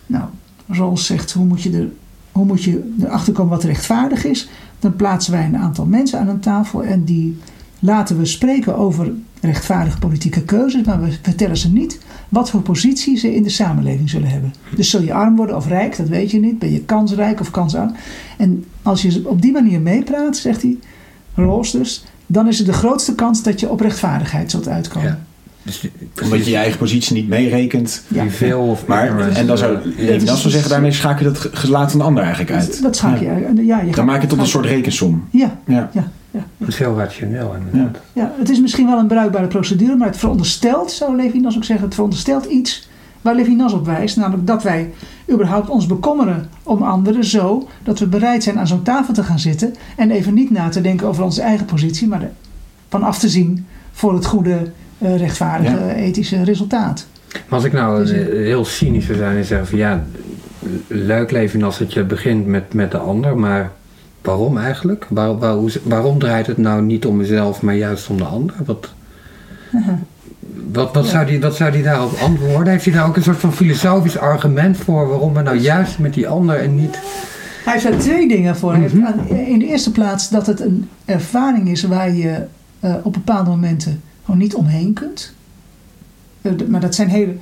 [0.06, 0.26] Nou,
[0.68, 1.90] Rawls zegt, hoe moet, je er,
[2.32, 4.50] hoe moet je erachter komen wat rechtvaardig is?
[4.80, 7.38] Dan plaatsen wij een aantal mensen aan een tafel en die
[7.80, 9.12] laten we spreken over
[9.48, 14.10] rechtvaardige politieke keuzes, maar we vertellen ze niet wat voor positie ze in de samenleving
[14.10, 14.54] zullen hebben.
[14.76, 16.60] Dus zul je arm worden of rijk, dat weet je niet.
[16.60, 17.96] Ben je kansrijk of kansarm?
[18.38, 20.78] En als je op die manier meepraat, zegt hij,
[21.36, 25.10] Rawls dus, dan is er de grootste kans dat je op rechtvaardigheid zult uitkomen.
[25.10, 25.20] Ja.
[25.64, 25.88] Dus,
[26.24, 28.04] Omdat je je eigen positie niet meerekent.
[28.08, 29.78] die veel of Maar, en dan zou
[30.26, 32.82] wel zeggen, daarmee schakel je dat gelaat van de ander eigenlijk uit.
[32.82, 33.32] Dat schaak je Ja.
[33.32, 33.58] uit.
[33.66, 35.24] Ja, je Dan gaat- maak je het tot een soort rekensom.
[35.30, 35.90] Ja, Ja.
[35.94, 36.46] ja, ja.
[36.58, 37.98] Dat is heel rationeel inderdaad.
[38.14, 41.86] Ja, het is misschien wel een bruikbare procedure, maar het veronderstelt, zou Levinas ook zeggen,
[41.86, 42.90] het veronderstelt iets
[43.22, 44.92] waar Levinas op wijst, namelijk dat wij
[45.32, 49.40] überhaupt ons bekommeren om anderen zo dat we bereid zijn aan zo'n tafel te gaan
[49.40, 52.32] zitten en even niet na te denken over onze eigen positie, maar er
[52.90, 54.58] van af te zien voor het goede,
[54.98, 55.94] eh, rechtvaardige, Ja.
[55.94, 57.06] ethische resultaat.
[57.32, 60.04] Maar als ik nou Dus, eh, heel cynisch zou zijn en zeggen van ja,
[60.88, 63.72] leuk leven als het je begint met, met de ander, maar
[64.24, 65.06] waarom eigenlijk?
[65.10, 68.56] Waar, waar, hoe- waarom draait het nou niet om mezelf, maar juist om de ander?
[68.66, 68.94] Wat,
[70.74, 71.10] wat, wat, Ja.
[71.12, 72.72] zou die, wat zou die daarop antwoorden?
[72.74, 76.14] Heeft hij daar ook een soort van filosofisch argument voor waarom we nou juist met
[76.14, 77.00] die ander en niet...
[77.64, 78.78] Hij heeft daar twee dingen voor.
[78.78, 79.34] Mhm.
[79.34, 82.44] In de eerste plaats dat het een ervaring is waar je
[82.80, 85.34] eh, op bepaalde momenten gewoon niet omheen kunt.
[86.42, 87.34] Eh, maar dat zijn hele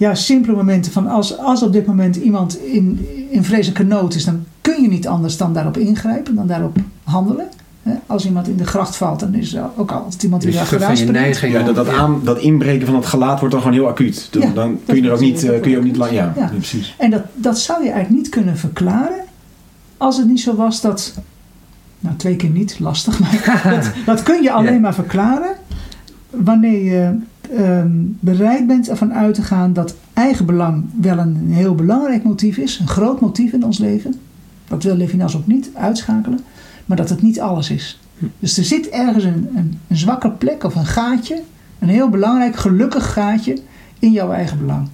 [0.00, 4.24] ja, simpele momenten van als, als op dit moment iemand in, in vreselijke nood is,
[4.24, 7.48] dan kun je niet anders dan daarop ingrijpen, dan daarop handelen.
[7.82, 10.60] Hè, Als iemand in de gracht valt, dan is er ook altijd iemand die Dus
[10.60, 13.62] daar je geruisd neiging Ja, dat, dat, aan, dat inbreken van het gelaat wordt dan
[13.62, 14.28] gewoon heel acuut.
[14.30, 15.96] Dan, Ja, dan dat kun je er ook is niet, eh, kun je ook niet
[15.96, 16.10] lang.
[16.10, 16.42] Ja, Ja.
[16.42, 16.94] ja, precies.
[16.98, 19.24] En dat, dat zou je eigenlijk niet kunnen verklaren
[19.96, 21.14] als het niet zo was dat.
[21.98, 24.78] Nou, twee keer niet, lastig, maar dat, dat kun je alleen Ja.
[24.80, 25.50] maar verklaren
[26.30, 27.14] wanneer je
[27.56, 32.78] ehm, bereid bent ervan uit te gaan dat eigenbelang wel een heel belangrijk motief is,
[32.78, 34.14] een groot motief in ons leven.
[34.68, 36.40] Dat wil Levinas ook niet uitschakelen,
[36.86, 38.00] maar dat het niet alles is.
[38.38, 41.42] Dus er zit ergens een, een, een zwakke plek of een gaatje,
[41.78, 43.58] een heel belangrijk, gelukkig gaatje
[43.98, 44.88] in jouw eigen belang.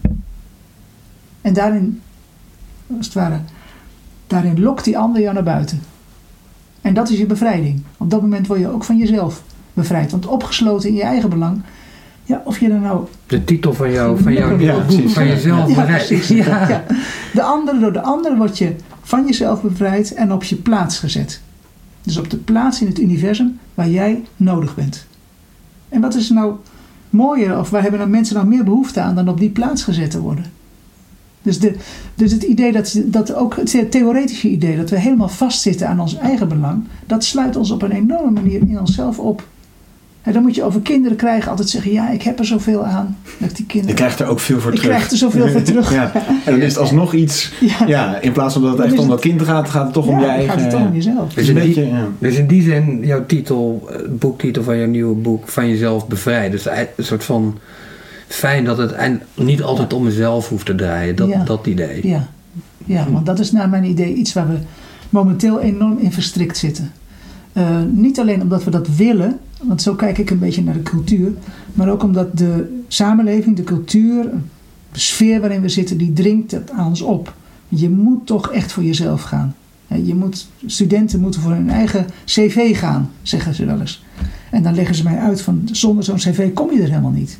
[1.40, 2.00] En daarin,
[2.96, 3.40] als het ware,
[4.26, 5.80] daarin lokt die ander jou naar buiten.
[6.80, 7.82] En dat is je bevrijding.
[7.96, 9.42] Op dat moment word je ook van jezelf
[9.74, 10.10] bevrijd.
[10.10, 11.62] Want opgesloten in je eigen belang,
[12.26, 15.74] ja, of je er nou De titel van, jou, van jouw Ja, boek, van jezelf
[15.74, 16.28] precies.
[16.46, 16.84] Ja.
[17.32, 21.40] De ander, door de ander word je van jezelf bevrijd en op je plaats gezet.
[22.02, 25.06] Dus op de plaats in het universum waar jij nodig bent.
[25.88, 26.54] En wat is nou
[27.10, 30.10] mooier, of waar hebben nou mensen nou meer behoefte aan dan op die plaats gezet
[30.10, 30.44] te worden?
[31.42, 31.74] Dus, de,
[32.14, 36.16] dus het idee dat, dat ook het theoretische idee dat we helemaal vastzitten aan ons
[36.16, 39.46] eigen belang, dat sluit ons op een enorme manier in onszelf op.
[40.26, 43.16] En dan moet je over kinderen krijgen altijd zeggen: ja, ik heb er zoveel aan.
[43.38, 43.94] Dat die Je kinderen.
[43.96, 44.94] krijgt er ook veel voor Ik terug.
[44.96, 45.92] krijg er zoveel voor terug.
[45.92, 46.12] ja.
[46.14, 47.52] En dan is het alsnog iets.
[47.60, 47.86] Ja.
[47.86, 50.06] Ja, in plaats van dat het Dan echt om dat kind gaat, gaat het toch
[50.06, 50.48] om je eigen.
[50.50, 51.32] gaat het toch om jezelf.
[51.34, 51.86] Dus in beetje.
[51.86, 52.06] Ja.
[52.18, 56.50] Dus in die zin, jouw titel, eh, boektitel van jouw nieuwe boek, van jezelf bevrijden.
[56.50, 57.58] Dus een soort van
[58.28, 61.16] fijn dat het eind- niet altijd om mezelf hoeft te draaien.
[61.16, 61.44] Dat, Ja.
[61.44, 62.08] dat idee.
[62.08, 62.28] Ja.
[62.84, 64.56] ja, want dat is naar mijn idee iets waar we
[65.10, 66.92] momenteel enorm in verstrikt zitten.
[67.52, 70.82] Eh, niet alleen omdat we dat willen, want zo kijk ik een beetje naar de
[70.82, 71.32] cultuur,
[71.74, 74.30] maar ook omdat de samenleving, de cultuur,
[74.92, 77.34] de sfeer waarin we zitten, die dringt het aan ons op.
[77.68, 79.54] Je moet toch echt voor jezelf gaan.
[79.86, 84.04] Je moet, studenten moeten voor hun eigen cv gaan, zeggen ze wel eens.
[84.50, 87.38] En dan leggen ze mij uit van zonder zo'n cv kom je er helemaal niet.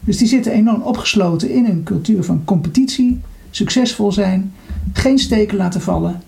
[0.00, 4.52] Dus die zitten enorm opgesloten in een cultuur van competitie, succesvol zijn,
[4.92, 6.22] geen steken laten vallen,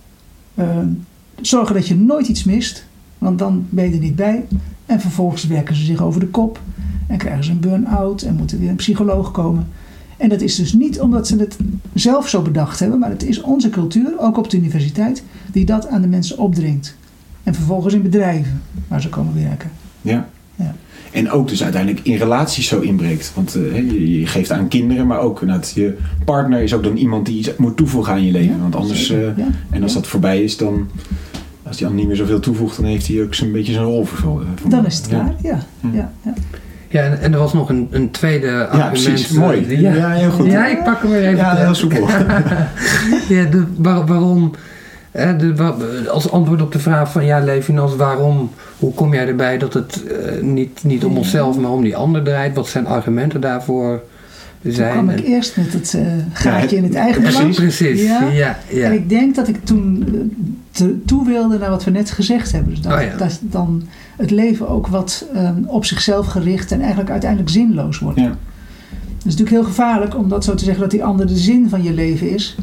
[0.55, 0.79] eh,
[1.41, 2.87] zorgen dat je nooit iets mist,
[3.19, 4.45] want dan ben je er niet bij.
[4.87, 6.61] En vervolgens werken ze zich over de kop
[7.07, 9.69] en krijgen ze een burn-out en moeten weer een psycholoog komen.
[10.17, 11.57] En dat is dus niet omdat ze het
[11.95, 15.23] zelf zo bedacht hebben, maar het is onze cultuur, ook op de universiteit,
[15.53, 16.97] die dat aan de mensen opdringt.
[17.43, 19.71] En vervolgens in bedrijven waar ze komen werken.
[20.03, 20.29] Ja.
[20.57, 20.75] Ja.
[21.13, 23.33] En ook dus uiteindelijk in relaties zo inbreekt.
[23.35, 25.43] Want eh, je, geeft aan kinderen, maar ook
[25.75, 28.55] je partner is ook dan iemand die iets moet toevoegen aan je leven.
[28.55, 30.89] Ja, Want anders, eh, Ja, en als dat voorbij is, dan.
[31.67, 34.05] Als die ander niet meer zoveel toevoegt, dan heeft hij ook zo'n beetje zijn rol
[34.05, 34.43] vervuld.
[34.69, 35.59] Dan is het klaar, ja.
[35.81, 35.89] Ja.
[36.25, 36.33] ja,
[36.89, 37.01] ja.
[37.03, 38.91] En, en er was nog een, een tweede Ja, argument.
[38.91, 39.31] precies.
[39.31, 39.67] eh, Mooi.
[39.67, 40.47] die- Ja, heel goed.
[40.51, 41.37] Ja, ik pak hem weer even.
[41.37, 42.09] Ja, heel soepel.
[43.29, 44.51] Ja, de, waar- waarom,
[45.11, 45.75] hè, de,
[46.11, 50.03] als antwoord op de vraag van ja, Levinas, waarom, hoe kom jij erbij dat het
[50.05, 52.55] eh, niet, niet om onszelf, maar om die ander draait?
[52.55, 54.03] Wat zijn argumenten daarvoor
[54.63, 54.93] Toen zijn?
[54.93, 56.03] kwam ik eerst met het eh,
[56.33, 57.55] gaatje het- in het eigen precies, belang.
[57.55, 58.03] precies.
[58.03, 58.29] Ja.
[58.33, 58.85] Ja, ja.
[58.87, 60.21] En ik denk dat ik toen eh,
[60.77, 62.71] te- toe wilde naar wat we net gezegd hebben.
[62.71, 63.17] Dus dat, Oh ja.
[63.17, 63.83] dat dan
[64.17, 68.19] het leven ook wat eh, op zichzelf gericht en eigenlijk uiteindelijk zinloos wordt.
[68.19, 68.25] Ja.
[68.27, 71.69] Het is natuurlijk heel gevaarlijk om dat zo te zeggen dat die ander de zin
[71.69, 72.57] van je leven is.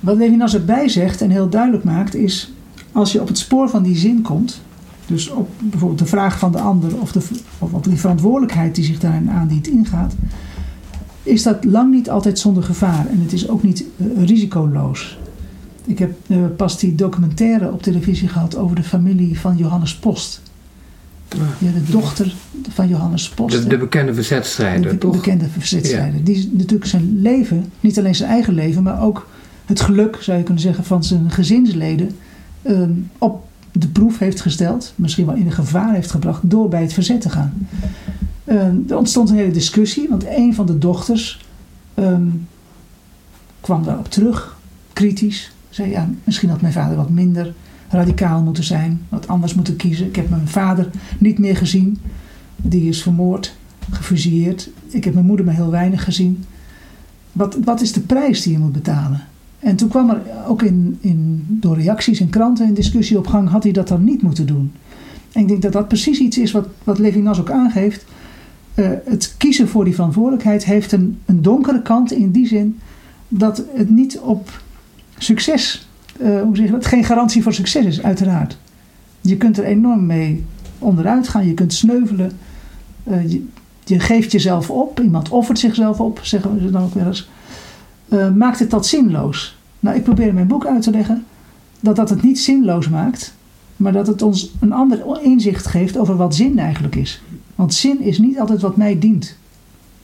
[0.00, 2.52] Wat Levinas erbij zegt en heel duidelijk maakt is,
[2.92, 4.60] als je op het spoor van die zin komt,
[5.06, 7.20] dus op bijvoorbeeld de vraag van de ander of, de,
[7.58, 10.14] of op die verantwoordelijkheid die zich daarin aandient ingaat,
[11.22, 15.18] is dat lang niet altijd zonder gevaar en het is ook niet eh, risicoloos.
[15.88, 20.40] Ik heb eh, pas die documentaire op televisie gehad over de familie van Johannes Post.
[21.58, 22.34] Ja, de dochter
[22.68, 23.62] van Johannes Post.
[23.62, 25.12] De, de bekende verzetstrijder, de toch?
[25.12, 26.24] bekende verzetstrijder.
[26.24, 29.28] Die natuurlijk zijn leven, niet alleen zijn eigen leven, maar ook
[29.66, 32.16] het geluk, zou je kunnen zeggen, van zijn gezinsleden
[32.62, 34.92] ehm, op de proef heeft gesteld.
[34.94, 37.68] Misschien wel in de gevaar heeft gebracht door bij het verzet te gaan.
[38.44, 41.44] Ehm, er ontstond een hele discussie, want een van de dochters
[41.94, 42.26] ehm,
[43.60, 44.56] kwam daarop terug,
[44.92, 45.52] kritisch.
[45.84, 47.54] Ja, misschien had mijn vader wat minder
[47.88, 50.06] radicaal moeten zijn, wat anders moeten kiezen.
[50.06, 51.98] Ik heb mijn vader niet meer gezien.
[52.56, 53.56] Die is vermoord,
[53.90, 54.70] gefusilleerd.
[54.88, 56.44] Ik heb mijn moeder maar heel weinig gezien.
[57.32, 59.20] Wat, wat is de prijs die je moet betalen?
[59.58, 63.48] En toen kwam er ook in, in, door reacties in kranten een discussie op gang.
[63.48, 64.72] Had hij dat dan niet moeten doen?
[65.32, 68.04] En ik denk dat dat precies iets is wat, wat Levinas ook aangeeft.
[68.74, 72.78] Eh, het kiezen voor die verantwoordelijkheid heeft een, een donkere kant in die zin
[73.28, 74.62] dat het niet op
[75.18, 75.88] succes,
[76.18, 78.58] eh, hoe zeg je dat, geen garantie voor succes is, uiteraard.
[79.20, 80.44] Je kunt er enorm mee
[80.78, 82.32] onderuit gaan, je kunt sneuvelen,
[83.04, 83.46] eh, je,
[83.84, 87.28] je geeft jezelf op, iemand offert zichzelf op, zeggen ze dan ook wel eens.
[88.08, 89.56] Eh, maakt het dat zinloos?
[89.80, 91.24] Nou, ik probeer in mijn boek uit te leggen
[91.80, 93.34] dat dat het niet zinloos maakt,
[93.76, 97.22] maar dat het ons een ander inzicht geeft over wat zin eigenlijk is.
[97.54, 99.36] Want zin is niet altijd wat mij dient,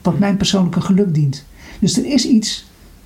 [0.01, 1.45] wat mijn persoonlijke geluk dient.
[1.79, 2.65] Dus er is iets,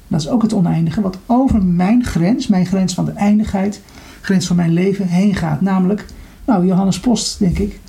[0.10, 3.82] dat is ook het oneindige, wat over mijn grens, mijn grens van de eindigheid,
[4.22, 5.62] grens van mijn leven heen gaat.
[5.62, 6.06] Namelijk,
[6.46, 7.80] nou, Johannes Post, denk ik,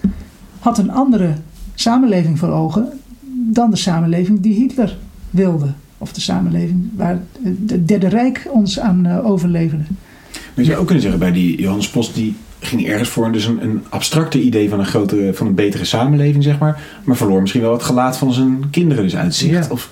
[0.58, 1.34] had een andere
[1.74, 2.88] samenleving voor ogen
[3.30, 4.96] dan de samenleving die Hitler
[5.30, 5.66] wilde.
[5.98, 9.84] Of de samenleving waar het Derde Rijk ons aan uh, overleverde.
[10.32, 13.44] Maar je zou ook kunnen zeggen, bij die Johannes Post, die ging ergens voor dus
[13.44, 16.82] een, een abstracte idee van een grotere, van een betere samenleving, zeg maar.
[17.04, 19.64] Maar verloor misschien wel het gelaat van zijn kinderen dus uit zicht.
[19.64, 19.72] Ja.
[19.72, 19.90] Of,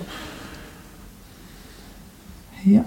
[2.63, 2.85] Ja.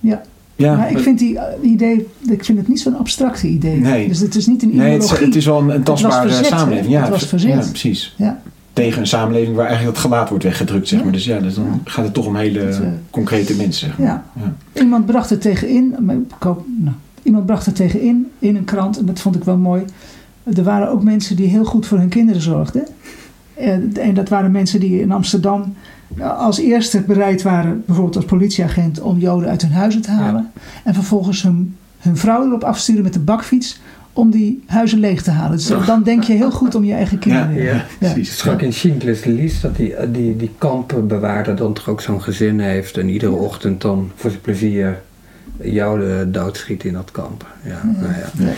[0.00, 0.22] Ja.
[0.56, 3.80] ja, maar ik vind die uh, idee, ik vind het niet zo'n abstracte idee.
[3.80, 4.08] Nee.
[4.08, 5.18] Dus het is niet een nee, het, ideologie.
[5.20, 6.92] is- het is wel een, Het tastbare verzet, samenleving.
[6.92, 7.50] Ja, Het was ver- verzet.
[7.64, 8.14] Ja, precies.
[8.18, 8.40] Ja.
[8.72, 11.12] Tegen een samenleving waar eigenlijk dat gelaat wordt weggedrukt, zeg maar.
[11.12, 12.78] Dus ja, dus dan gaat het toch om hele eh,
[13.10, 14.22] concrete mensen, zeg maar.
[14.36, 14.54] Ja.
[14.72, 18.98] Iemand bracht er tegenin, maar ik hoop- nou, iemand bracht er tegenin in een krant,
[18.98, 19.82] en dat vond ik wel mooi.
[20.54, 22.86] Er waren ook mensen die heel goed voor hun kinderen zorgden.
[23.54, 25.74] En, en dat waren mensen die in Amsterdam
[26.22, 30.50] als eerste bereid waren, bijvoorbeeld als politieagent, om Joden uit hun huizen te halen.
[30.84, 33.80] En vervolgens hun, hun vrouw erop afsturen met de bakfiets
[34.12, 35.56] om die huizen leeg te halen.
[35.56, 37.54] Dus dan denk je heel goed om je eigen kinderen.
[37.54, 38.30] Ja, ja, precies.
[38.30, 42.22] Het is ook in Schindler's List dat die, die, die kampenbewaarder dan toch ook zo'n
[42.22, 45.02] gezin heeft en iedere ochtend dan voor zijn plezier
[45.60, 47.46] jou de doodschiet in dat kamp.
[47.62, 48.52] Ja, nou ja.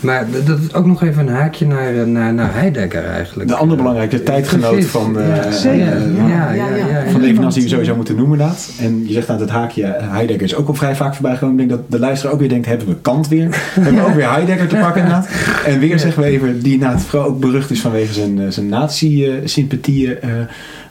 [0.00, 3.48] Maar dat is ook nog even een haakje naar, eh, naar, naar Heidegger eigenlijk.
[3.48, 4.90] De andere belangrijke tijdgenoot Precies.
[4.90, 8.16] van, eh, Ja, Zeker, eh, ja, ja, ja, van Levinas die we sowieso eh, moeten
[8.16, 8.70] noemen dat.
[8.80, 11.60] En je zegt aan het haakje, eh, Heidegger is ook al vrij vaak voorbij gekomen.
[11.60, 13.48] Ik denk dat de luisteraar ook weer denkt, hebben we Kant weer?
[13.74, 15.28] hebben we ook weer Heidegger te pakken inderdaad?
[15.66, 18.68] En weer zeggen we even, die inderdaad vooral ook berucht is vanwege zijn, eh, zijn
[18.68, 20.20] nazi-sympathieën.
[20.20, 20.30] Eh,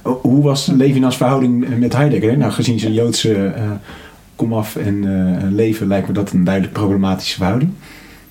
[0.01, 2.37] hoe was Levinas verhouding met Heidegger?
[2.37, 3.63] Nou, gezien zijn Joodse eh,
[4.35, 7.71] komaf en eh, leven lijkt me dat een duidelijk problematische verhouding.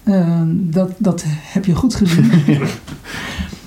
[0.04, 2.30] Eh, dat, dat heb je goed gezien.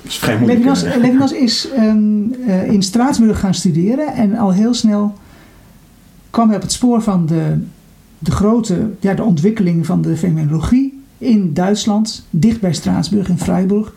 [0.08, 0.60] Dat is vrij moeilijk.
[0.60, 1.02] Levinas, eh.
[1.02, 5.14] Levinas is ehm, eh, in Straatsburg gaan studeren en al heel snel
[6.30, 7.58] kwam hij op het spoor van de,
[8.20, 13.94] de grote ja, de ontwikkeling van de fenomenologie in Duitsland, dicht bij Straatsburg in Freiburg,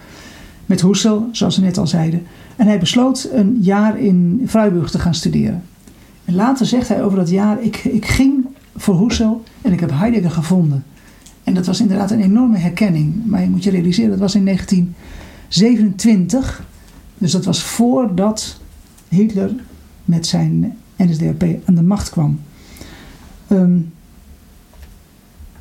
[0.66, 2.22] met Husserl, zoals we net al zeiden.
[2.56, 5.62] En hij besloot een jaar in Freiburg te gaan studeren.
[6.24, 8.46] En later zegt hij over dat jaar, ik, ik ging
[8.76, 10.84] voor Husserl en ik heb Heidegger gevonden.
[11.44, 13.26] En dat was inderdaad een enorme herkenning.
[13.26, 16.64] Maar je moet je realiseren, dat was in 1927.
[17.18, 18.60] Dus dat was voordat
[19.08, 19.50] Hitler
[20.04, 22.40] met zijn NSDAP aan de macht kwam.
[23.48, 23.78] Ehm,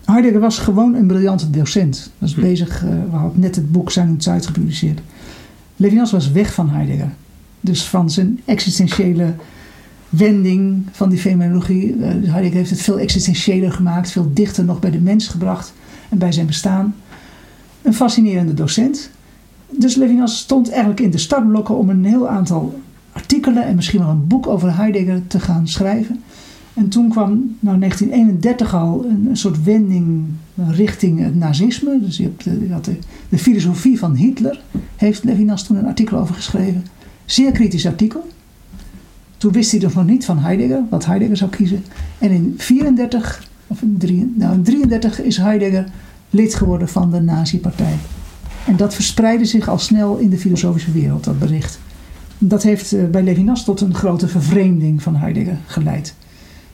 [0.05, 2.12] Heidegger was gewoon een briljante docent.
[2.18, 2.41] Was Hm.
[2.41, 4.99] bezig, eh, we hadden net het boek Zijn und Zeit gepubliceerd.
[5.76, 7.12] Levinas was weg van Heidegger.
[7.62, 9.34] Dus van zijn existentiële
[10.10, 11.93] wending van die fenomenologie.
[11.93, 15.74] Eh, Heidegger heeft het veel existentiëler gemaakt, veel dichter nog bij de mens gebracht
[16.10, 16.95] en bij zijn bestaan.
[17.82, 19.10] Een fascinerende docent.
[19.70, 22.80] Dus Levinas stond eigenlijk in de startblokken om een heel aantal
[23.12, 26.24] artikelen en misschien wel een boek over Heidegger te gaan schrijven.
[26.74, 31.99] En toen kwam nou 1931 al een, soort wending richting het nazisme.
[32.01, 32.89] Dus je, hebt, je had
[33.30, 34.62] de filosofie van Hitler,
[34.95, 36.86] heeft Levinas toen een artikel over geschreven.
[37.26, 38.28] Zeer kritisch artikel.
[39.39, 41.83] Toen wist hij dus nog niet van Heidegger, wat Heidegger zou kiezen.
[42.17, 45.85] En in 34, of in nou in 33 is Heidegger
[46.29, 47.95] lid geworden van de Nazi-partij.
[48.65, 51.79] En dat verspreidde zich al snel in de filosofische wereld, dat bericht.
[52.37, 56.15] Dat heeft eh, bij Levinas tot een grote vervreemding van Heidegger geleid.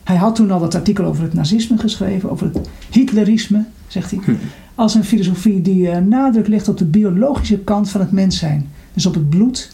[0.04, 4.20] Hij had toen al dat artikel over het nazisme geschreven, over het Hitlerisme, zegt hij.
[4.74, 8.68] als een filosofie die eh, nadruk legt op de biologische kant van het mens zijn.
[8.94, 9.72] Dus op het bloed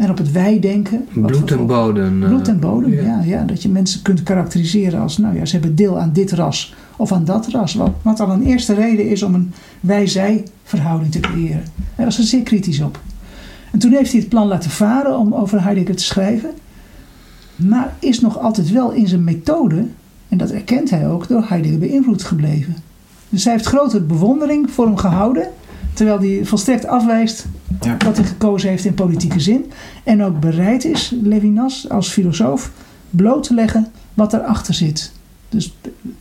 [0.00, 1.06] en op het wij-denken.
[1.12, 2.22] wat Bloed en bodem.
[2.22, 3.02] eh, Bloed en bodem, ja.
[3.02, 3.22] ja.
[3.24, 6.74] Ja, Dat je mensen kunt karakteriseren als, nou ja, ze hebben deel aan dit ras
[6.96, 7.74] of aan dat ras.
[7.74, 11.62] Wat, wat al een eerste reden is om een wij-zij verhouding te creëren.
[11.94, 13.00] Hij was er zeer kritisch op.
[13.72, 16.50] En toen heeft hij het plan laten varen om over Heidegger te schrijven.
[17.56, 19.84] Maar is nog altijd wel in zijn methode,
[20.28, 22.76] en dat erkent hij ook, door Heidegger beïnvloed gebleven.
[23.28, 25.48] Dus hij heeft grote bewondering voor hem gehouden.
[25.94, 27.46] Terwijl hij volstrekt afwijst
[27.80, 27.96] Ja.
[27.96, 29.70] dat hij gekozen heeft in politieke zin.
[30.04, 32.70] En ook bereid is, Levinas als filosoof,
[33.10, 35.12] bloot te leggen wat erachter zit.
[35.48, 35.76] Dus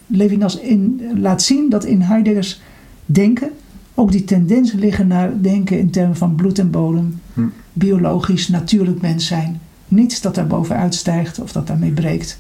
[0.08, 2.62] Levinas in, laat zien dat in Heideggers
[3.06, 3.50] denken
[3.94, 7.42] ook die tendensen liggen naar denken in termen van bloed en bodem, Hm.
[7.74, 9.62] biologisch, natuurlijk mens zijn.
[9.88, 12.40] Niets dat daar bovenuit stijgt of dat daarmee breekt.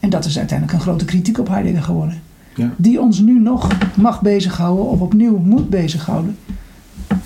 [0.00, 2.22] En dat is uiteindelijk een grote kritiek op Heidegger geworden.
[2.58, 2.72] Ja.
[2.76, 6.36] Die ons nu nog mag bezighouden of opnieuw moet bezighouden.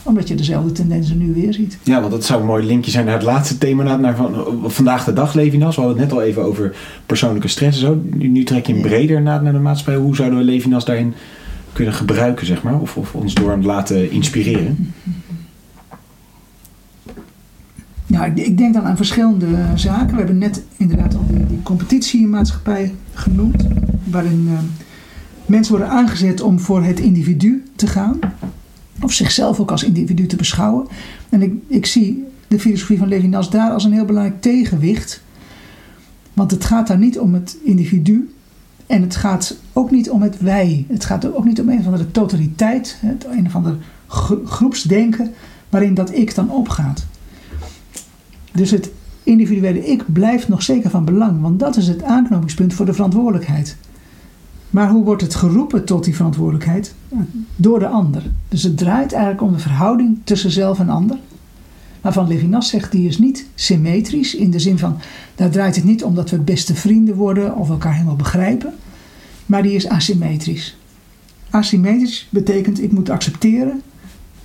[0.03, 1.79] Omdat je dezelfde tendensen nu weer ziet.
[1.83, 5.05] Ja, want dat zou een mooi linkje zijn naar het laatste thema, naar, van, vandaag
[5.05, 5.77] de dag Levinas.
[5.77, 6.77] We hadden het net al even over
[7.07, 8.03] persoonlijke stress en zo.
[8.15, 10.03] Nu, nu trek je hem breder naar, naar de maatschappij.
[10.03, 11.15] Hoe zouden we Levinas daarin
[11.73, 12.81] kunnen gebruiken, zeg maar?
[12.81, 14.93] Of, of ons door hem laten inspireren?
[18.07, 20.11] Ja, ik, ik denk dan aan verschillende zaken.
[20.11, 23.67] We hebben net inderdaad al die, die competitiemaatschappij genoemd.
[24.05, 24.59] Waarin eh,
[25.53, 28.19] mensen worden aangezet om voor het individu te gaan.
[29.01, 30.87] Of zichzelf ook als individu te beschouwen.
[31.29, 35.23] En ik, ik zie de filosofie van Levinas daar als een heel belangrijk tegenwicht.
[36.33, 38.35] Want het gaat daar niet om het individu.
[38.87, 40.87] En het gaat ook niet om het wij.
[40.89, 42.97] Het gaat ook niet om een of andere totaliteit.
[43.01, 43.77] Het een of ander
[44.07, 45.33] gro- groepsdenken
[45.69, 47.07] waarin dat ik dan opgaat.
[48.53, 48.91] Dus het
[49.23, 53.77] individuele ik blijft nog zeker van belang, want dat is het aanknopingspunt voor de verantwoordelijkheid.
[54.73, 56.95] Maar hoe wordt het geroepen tot die verantwoordelijkheid?
[57.57, 58.23] Door de ander.
[58.49, 61.19] Dus het draait eigenlijk om de verhouding tussen zelf en ander.
[62.01, 64.35] Waarvan Levinas zegt, die is niet symmetrisch.
[64.35, 64.97] In de zin van,
[65.35, 68.75] daar draait het niet om dat we beste vrienden worden of elkaar helemaal begrijpen.
[69.47, 70.77] Maar die is asymmetrisch.
[71.51, 73.83] Asymmetrisch betekent, ik moet accepteren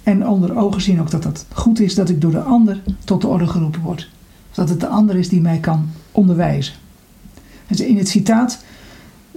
[0.04, 3.22] en onder ogen zien ook dat dat goed is dat ik door de ander tot
[3.22, 4.10] de orde geroepen word.
[4.52, 6.74] Dat het de ander is die mij kan onderwijzen.
[7.68, 8.64] Dus in het citaat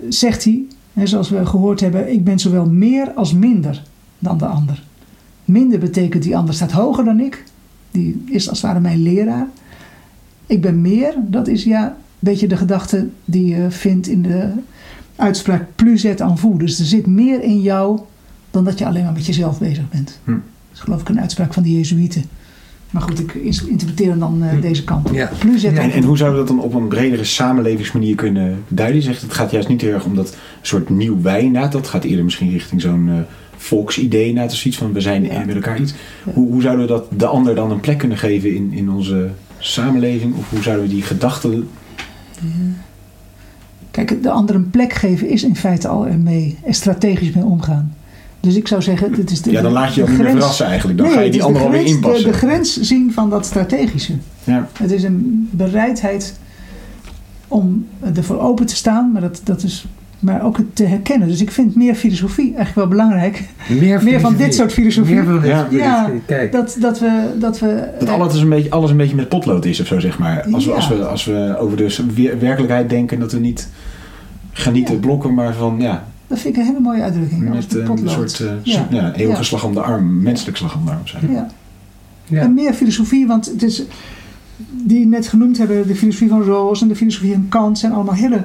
[0.08, 0.64] zegt hij,
[1.08, 3.82] zoals we gehoord hebben, ik ben zowel meer als minder
[4.18, 4.82] dan de ander.
[5.44, 7.44] Minder betekent die ander staat hoger dan ik.
[7.90, 9.46] Die is als het ware mijn leraar.
[10.46, 14.52] Ik ben meer, dat is ja een beetje de gedachte die je vindt in de
[15.16, 16.58] uitspraak plus et en vous.
[16.58, 18.00] Dus er zit meer in jou
[18.50, 20.18] dan dat je alleen maar met jezelf bezig bent.
[20.24, 20.30] Hm.
[20.30, 20.40] Dat
[20.72, 22.24] is geloof ik een uitspraak van de Jezuïeten.
[22.90, 23.32] Maar goed, ik
[23.66, 24.60] interpreteer hem dan eh, Hm.
[24.60, 25.14] deze kant op.
[25.14, 25.30] Ja.
[25.38, 28.14] Plus et Ja, en En, en hoe zouden we dat dan op een bredere samenlevingsmanier
[28.14, 28.96] kunnen duiden?
[28.96, 31.72] Je zegt, het gaat juist niet heel erg om dat soort nieuw wij inderdaad.
[31.72, 33.14] Dat gaat eerder misschien richting zo'n eh,
[33.56, 34.52] volksidee inderdaad.
[34.52, 35.44] Of zoiets van, we zijn Ja.
[35.44, 35.94] met elkaar iets.
[36.26, 36.32] Ja.
[36.32, 39.28] Hoe, hoe zouden we dat de ander dan een plek kunnen geven in, in onze
[39.58, 40.34] samenleving?
[40.36, 41.68] Of hoe zouden we die gedachten...
[43.90, 47.94] Kijk, de ander een plek geven is in feite al ermee er strategisch mee omgaan.
[48.40, 50.66] Dus ik zou zeggen, dit is de Ja, dan laat je ook niet meer verrassen
[50.66, 50.98] eigenlijk.
[50.98, 52.24] Dan Nee, ga je die is de ander alweer inpassen.
[52.24, 54.12] De, de grens zien van dat strategische.
[54.44, 54.68] Ja.
[54.78, 56.38] Het is een bereidheid
[57.48, 59.86] om ervoor open te staan, maar, dat, dat is,
[60.18, 61.28] maar ook het te herkennen.
[61.28, 63.44] Dus ik vind meer filosofie eigenlijk wel belangrijk.
[63.80, 65.14] Meer, Meer van dit soort filosofie.
[65.14, 66.10] Meer van dit Ja.
[66.26, 66.52] Kijk.
[66.52, 67.30] Dat, dat we.
[67.38, 70.18] Dat, we Dat alles een, beetje, alles een beetje met potlood is of zo, zeg
[70.18, 70.46] maar.
[70.52, 73.68] Als we, als we, als we over de wer- werkelijkheid denken, dat we niet
[74.52, 74.94] gaan niet Ja.
[74.94, 77.48] blokken, maar van ja, dat vind ik een hele mooie uitdrukking.
[77.48, 78.86] Met een soort eh, Ja.
[78.90, 79.12] ja.
[79.12, 79.42] eeuwige Ja.
[79.42, 81.32] slag om de arm, menselijk slag om de arm zijn.
[81.32, 81.50] Ja.
[82.26, 82.40] Ja.
[82.42, 83.82] En meer filosofie, want het is,
[84.72, 88.14] die net genoemd hebben, de filosofie van Rawls en de filosofie van Kant, zijn allemaal
[88.14, 88.44] hele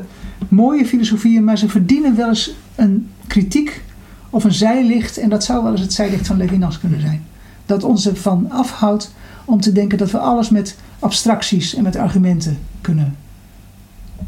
[0.50, 3.82] mooie filosofieën, maar ze verdienen wel eens een kritiek
[4.30, 5.18] of een zijlicht.
[5.18, 7.24] En dat zou wel eens het zijlicht van Levinas kunnen zijn.
[7.66, 9.14] Dat ons ervan afhoudt
[9.46, 13.16] om te denken dat we alles met abstracties en met argumenten kunnen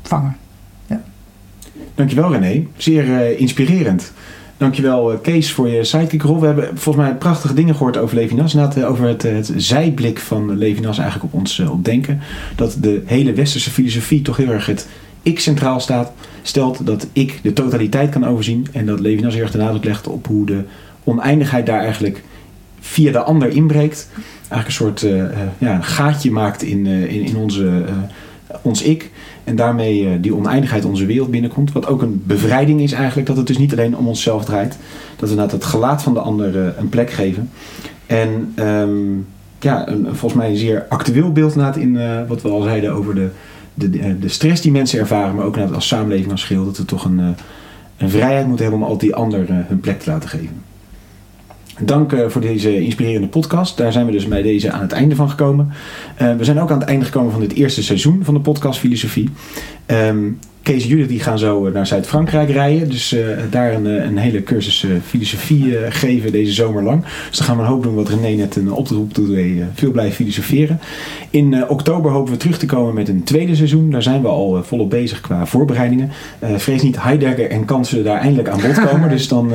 [0.03, 0.35] vangen.
[1.97, 4.11] Dankjewel René, zeer eh, inspirerend.
[4.57, 6.39] Dankjewel eh, Kees voor je sidekick-rol.
[6.39, 8.53] We hebben volgens mij prachtige dingen gehoord over Levinas.
[8.53, 12.19] Inderdaad, eh, over het, het zijblik van Levinas eigenlijk op ons eh, op denken.
[12.55, 14.87] Dat de hele westerse filosofie toch heel erg het
[15.21, 16.11] ik centraal staat.
[16.41, 18.67] Stelt dat ik de totaliteit kan overzien.
[18.71, 20.63] En dat Levinas heel erg de nadruk legt op hoe de
[21.03, 22.23] oneindigheid daar eigenlijk
[22.79, 24.09] via de ander inbreekt.
[24.49, 25.05] Eigenlijk een soort
[25.57, 27.83] ja, gaatje maakt in, in, in onze,
[28.61, 29.11] ons ik.
[29.47, 31.71] En daarmee eh, die oneindigheid onze wereld binnenkomt.
[31.71, 33.27] Wat ook een bevrijding is eigenlijk.
[33.27, 34.77] Dat het dus niet alleen om onszelf draait.
[35.15, 37.49] Dat we inderdaad het gelaat van de ander eh, een plek geven.
[38.05, 38.89] En ehm,
[39.59, 42.93] ja, een, volgens mij een zeer actueel beeld inderdaad in eh, wat we al zeiden
[42.93, 43.29] over de,
[43.73, 45.35] de, de, stress die mensen ervaren.
[45.35, 46.65] Maar ook als samenleving als geheel.
[46.65, 47.35] Dat we toch een,
[47.97, 50.61] een vrijheid moeten hebben om altijd die ander eh, hun plek te laten geven.
[51.79, 53.77] Dank eh, voor deze inspirerende podcast.
[53.77, 55.71] Daar zijn we dus bij deze aan het einde van gekomen.
[56.15, 58.79] Eh, we zijn ook aan het einde gekomen van dit eerste seizoen van de podcast
[58.79, 59.29] Filosofie.
[59.85, 60.29] Ehm,
[60.67, 62.89] Kees en Judith die gaan zo eh, naar Zuid-Frankrijk rijden.
[62.89, 67.03] Dus eh, daar een, eh, een hele cursus filosofie geven deze zomer lang.
[67.29, 69.37] Dus dan gaan we een hoop doen wat René net een oproep doet.
[69.73, 70.79] veel blijven filosoferen.
[71.29, 73.89] In oktober hopen we terug te komen met een tweede seizoen.
[73.91, 76.09] Daar zijn we al volop bezig qua voorbereidingen.
[76.55, 79.09] Vrees niet, Heidegger en Kant zullen daar eindelijk aan bod komen.
[79.17, 79.51] dus dan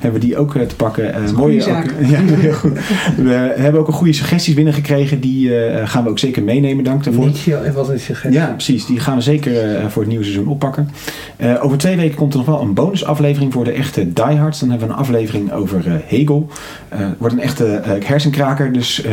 [0.00, 1.14] hebben we die ook te pakken.
[1.34, 2.78] Mooie ook- ja, heel goed.
[3.16, 5.20] We hebben ook een goede suggesties binnengekregen.
[5.20, 5.50] Die
[5.84, 6.84] gaan we ook zeker meenemen.
[6.84, 7.24] Dank daarvoor.
[7.24, 8.40] Nietzsche een suggestie.
[8.40, 8.86] Ja, precies.
[8.86, 10.90] Die gaan we zeker voor het nieuwe seizoen oppakken.
[11.36, 14.60] Eh, over twee weken komt er nog wel een bonusaflevering voor de echte diehards.
[14.60, 16.48] Dan hebben we een aflevering over eh, Hegel.
[16.88, 18.72] Eh, wordt een echte hersenkraker.
[18.72, 19.04] Dus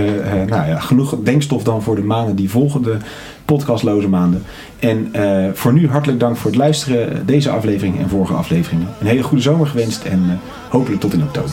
[0.48, 2.82] nou ja, genoeg denkstof dan voor de maanden die volgen.
[2.82, 2.98] De
[3.46, 4.44] podcastloze maanden.
[4.80, 5.12] En
[5.54, 7.26] voor nu hartelijk dank voor het luisteren.
[7.26, 8.88] Deze aflevering en vorige afleveringen.
[9.00, 10.04] Een hele goede zomer gewenst.
[10.04, 11.52] En hopelijk tot in oktober.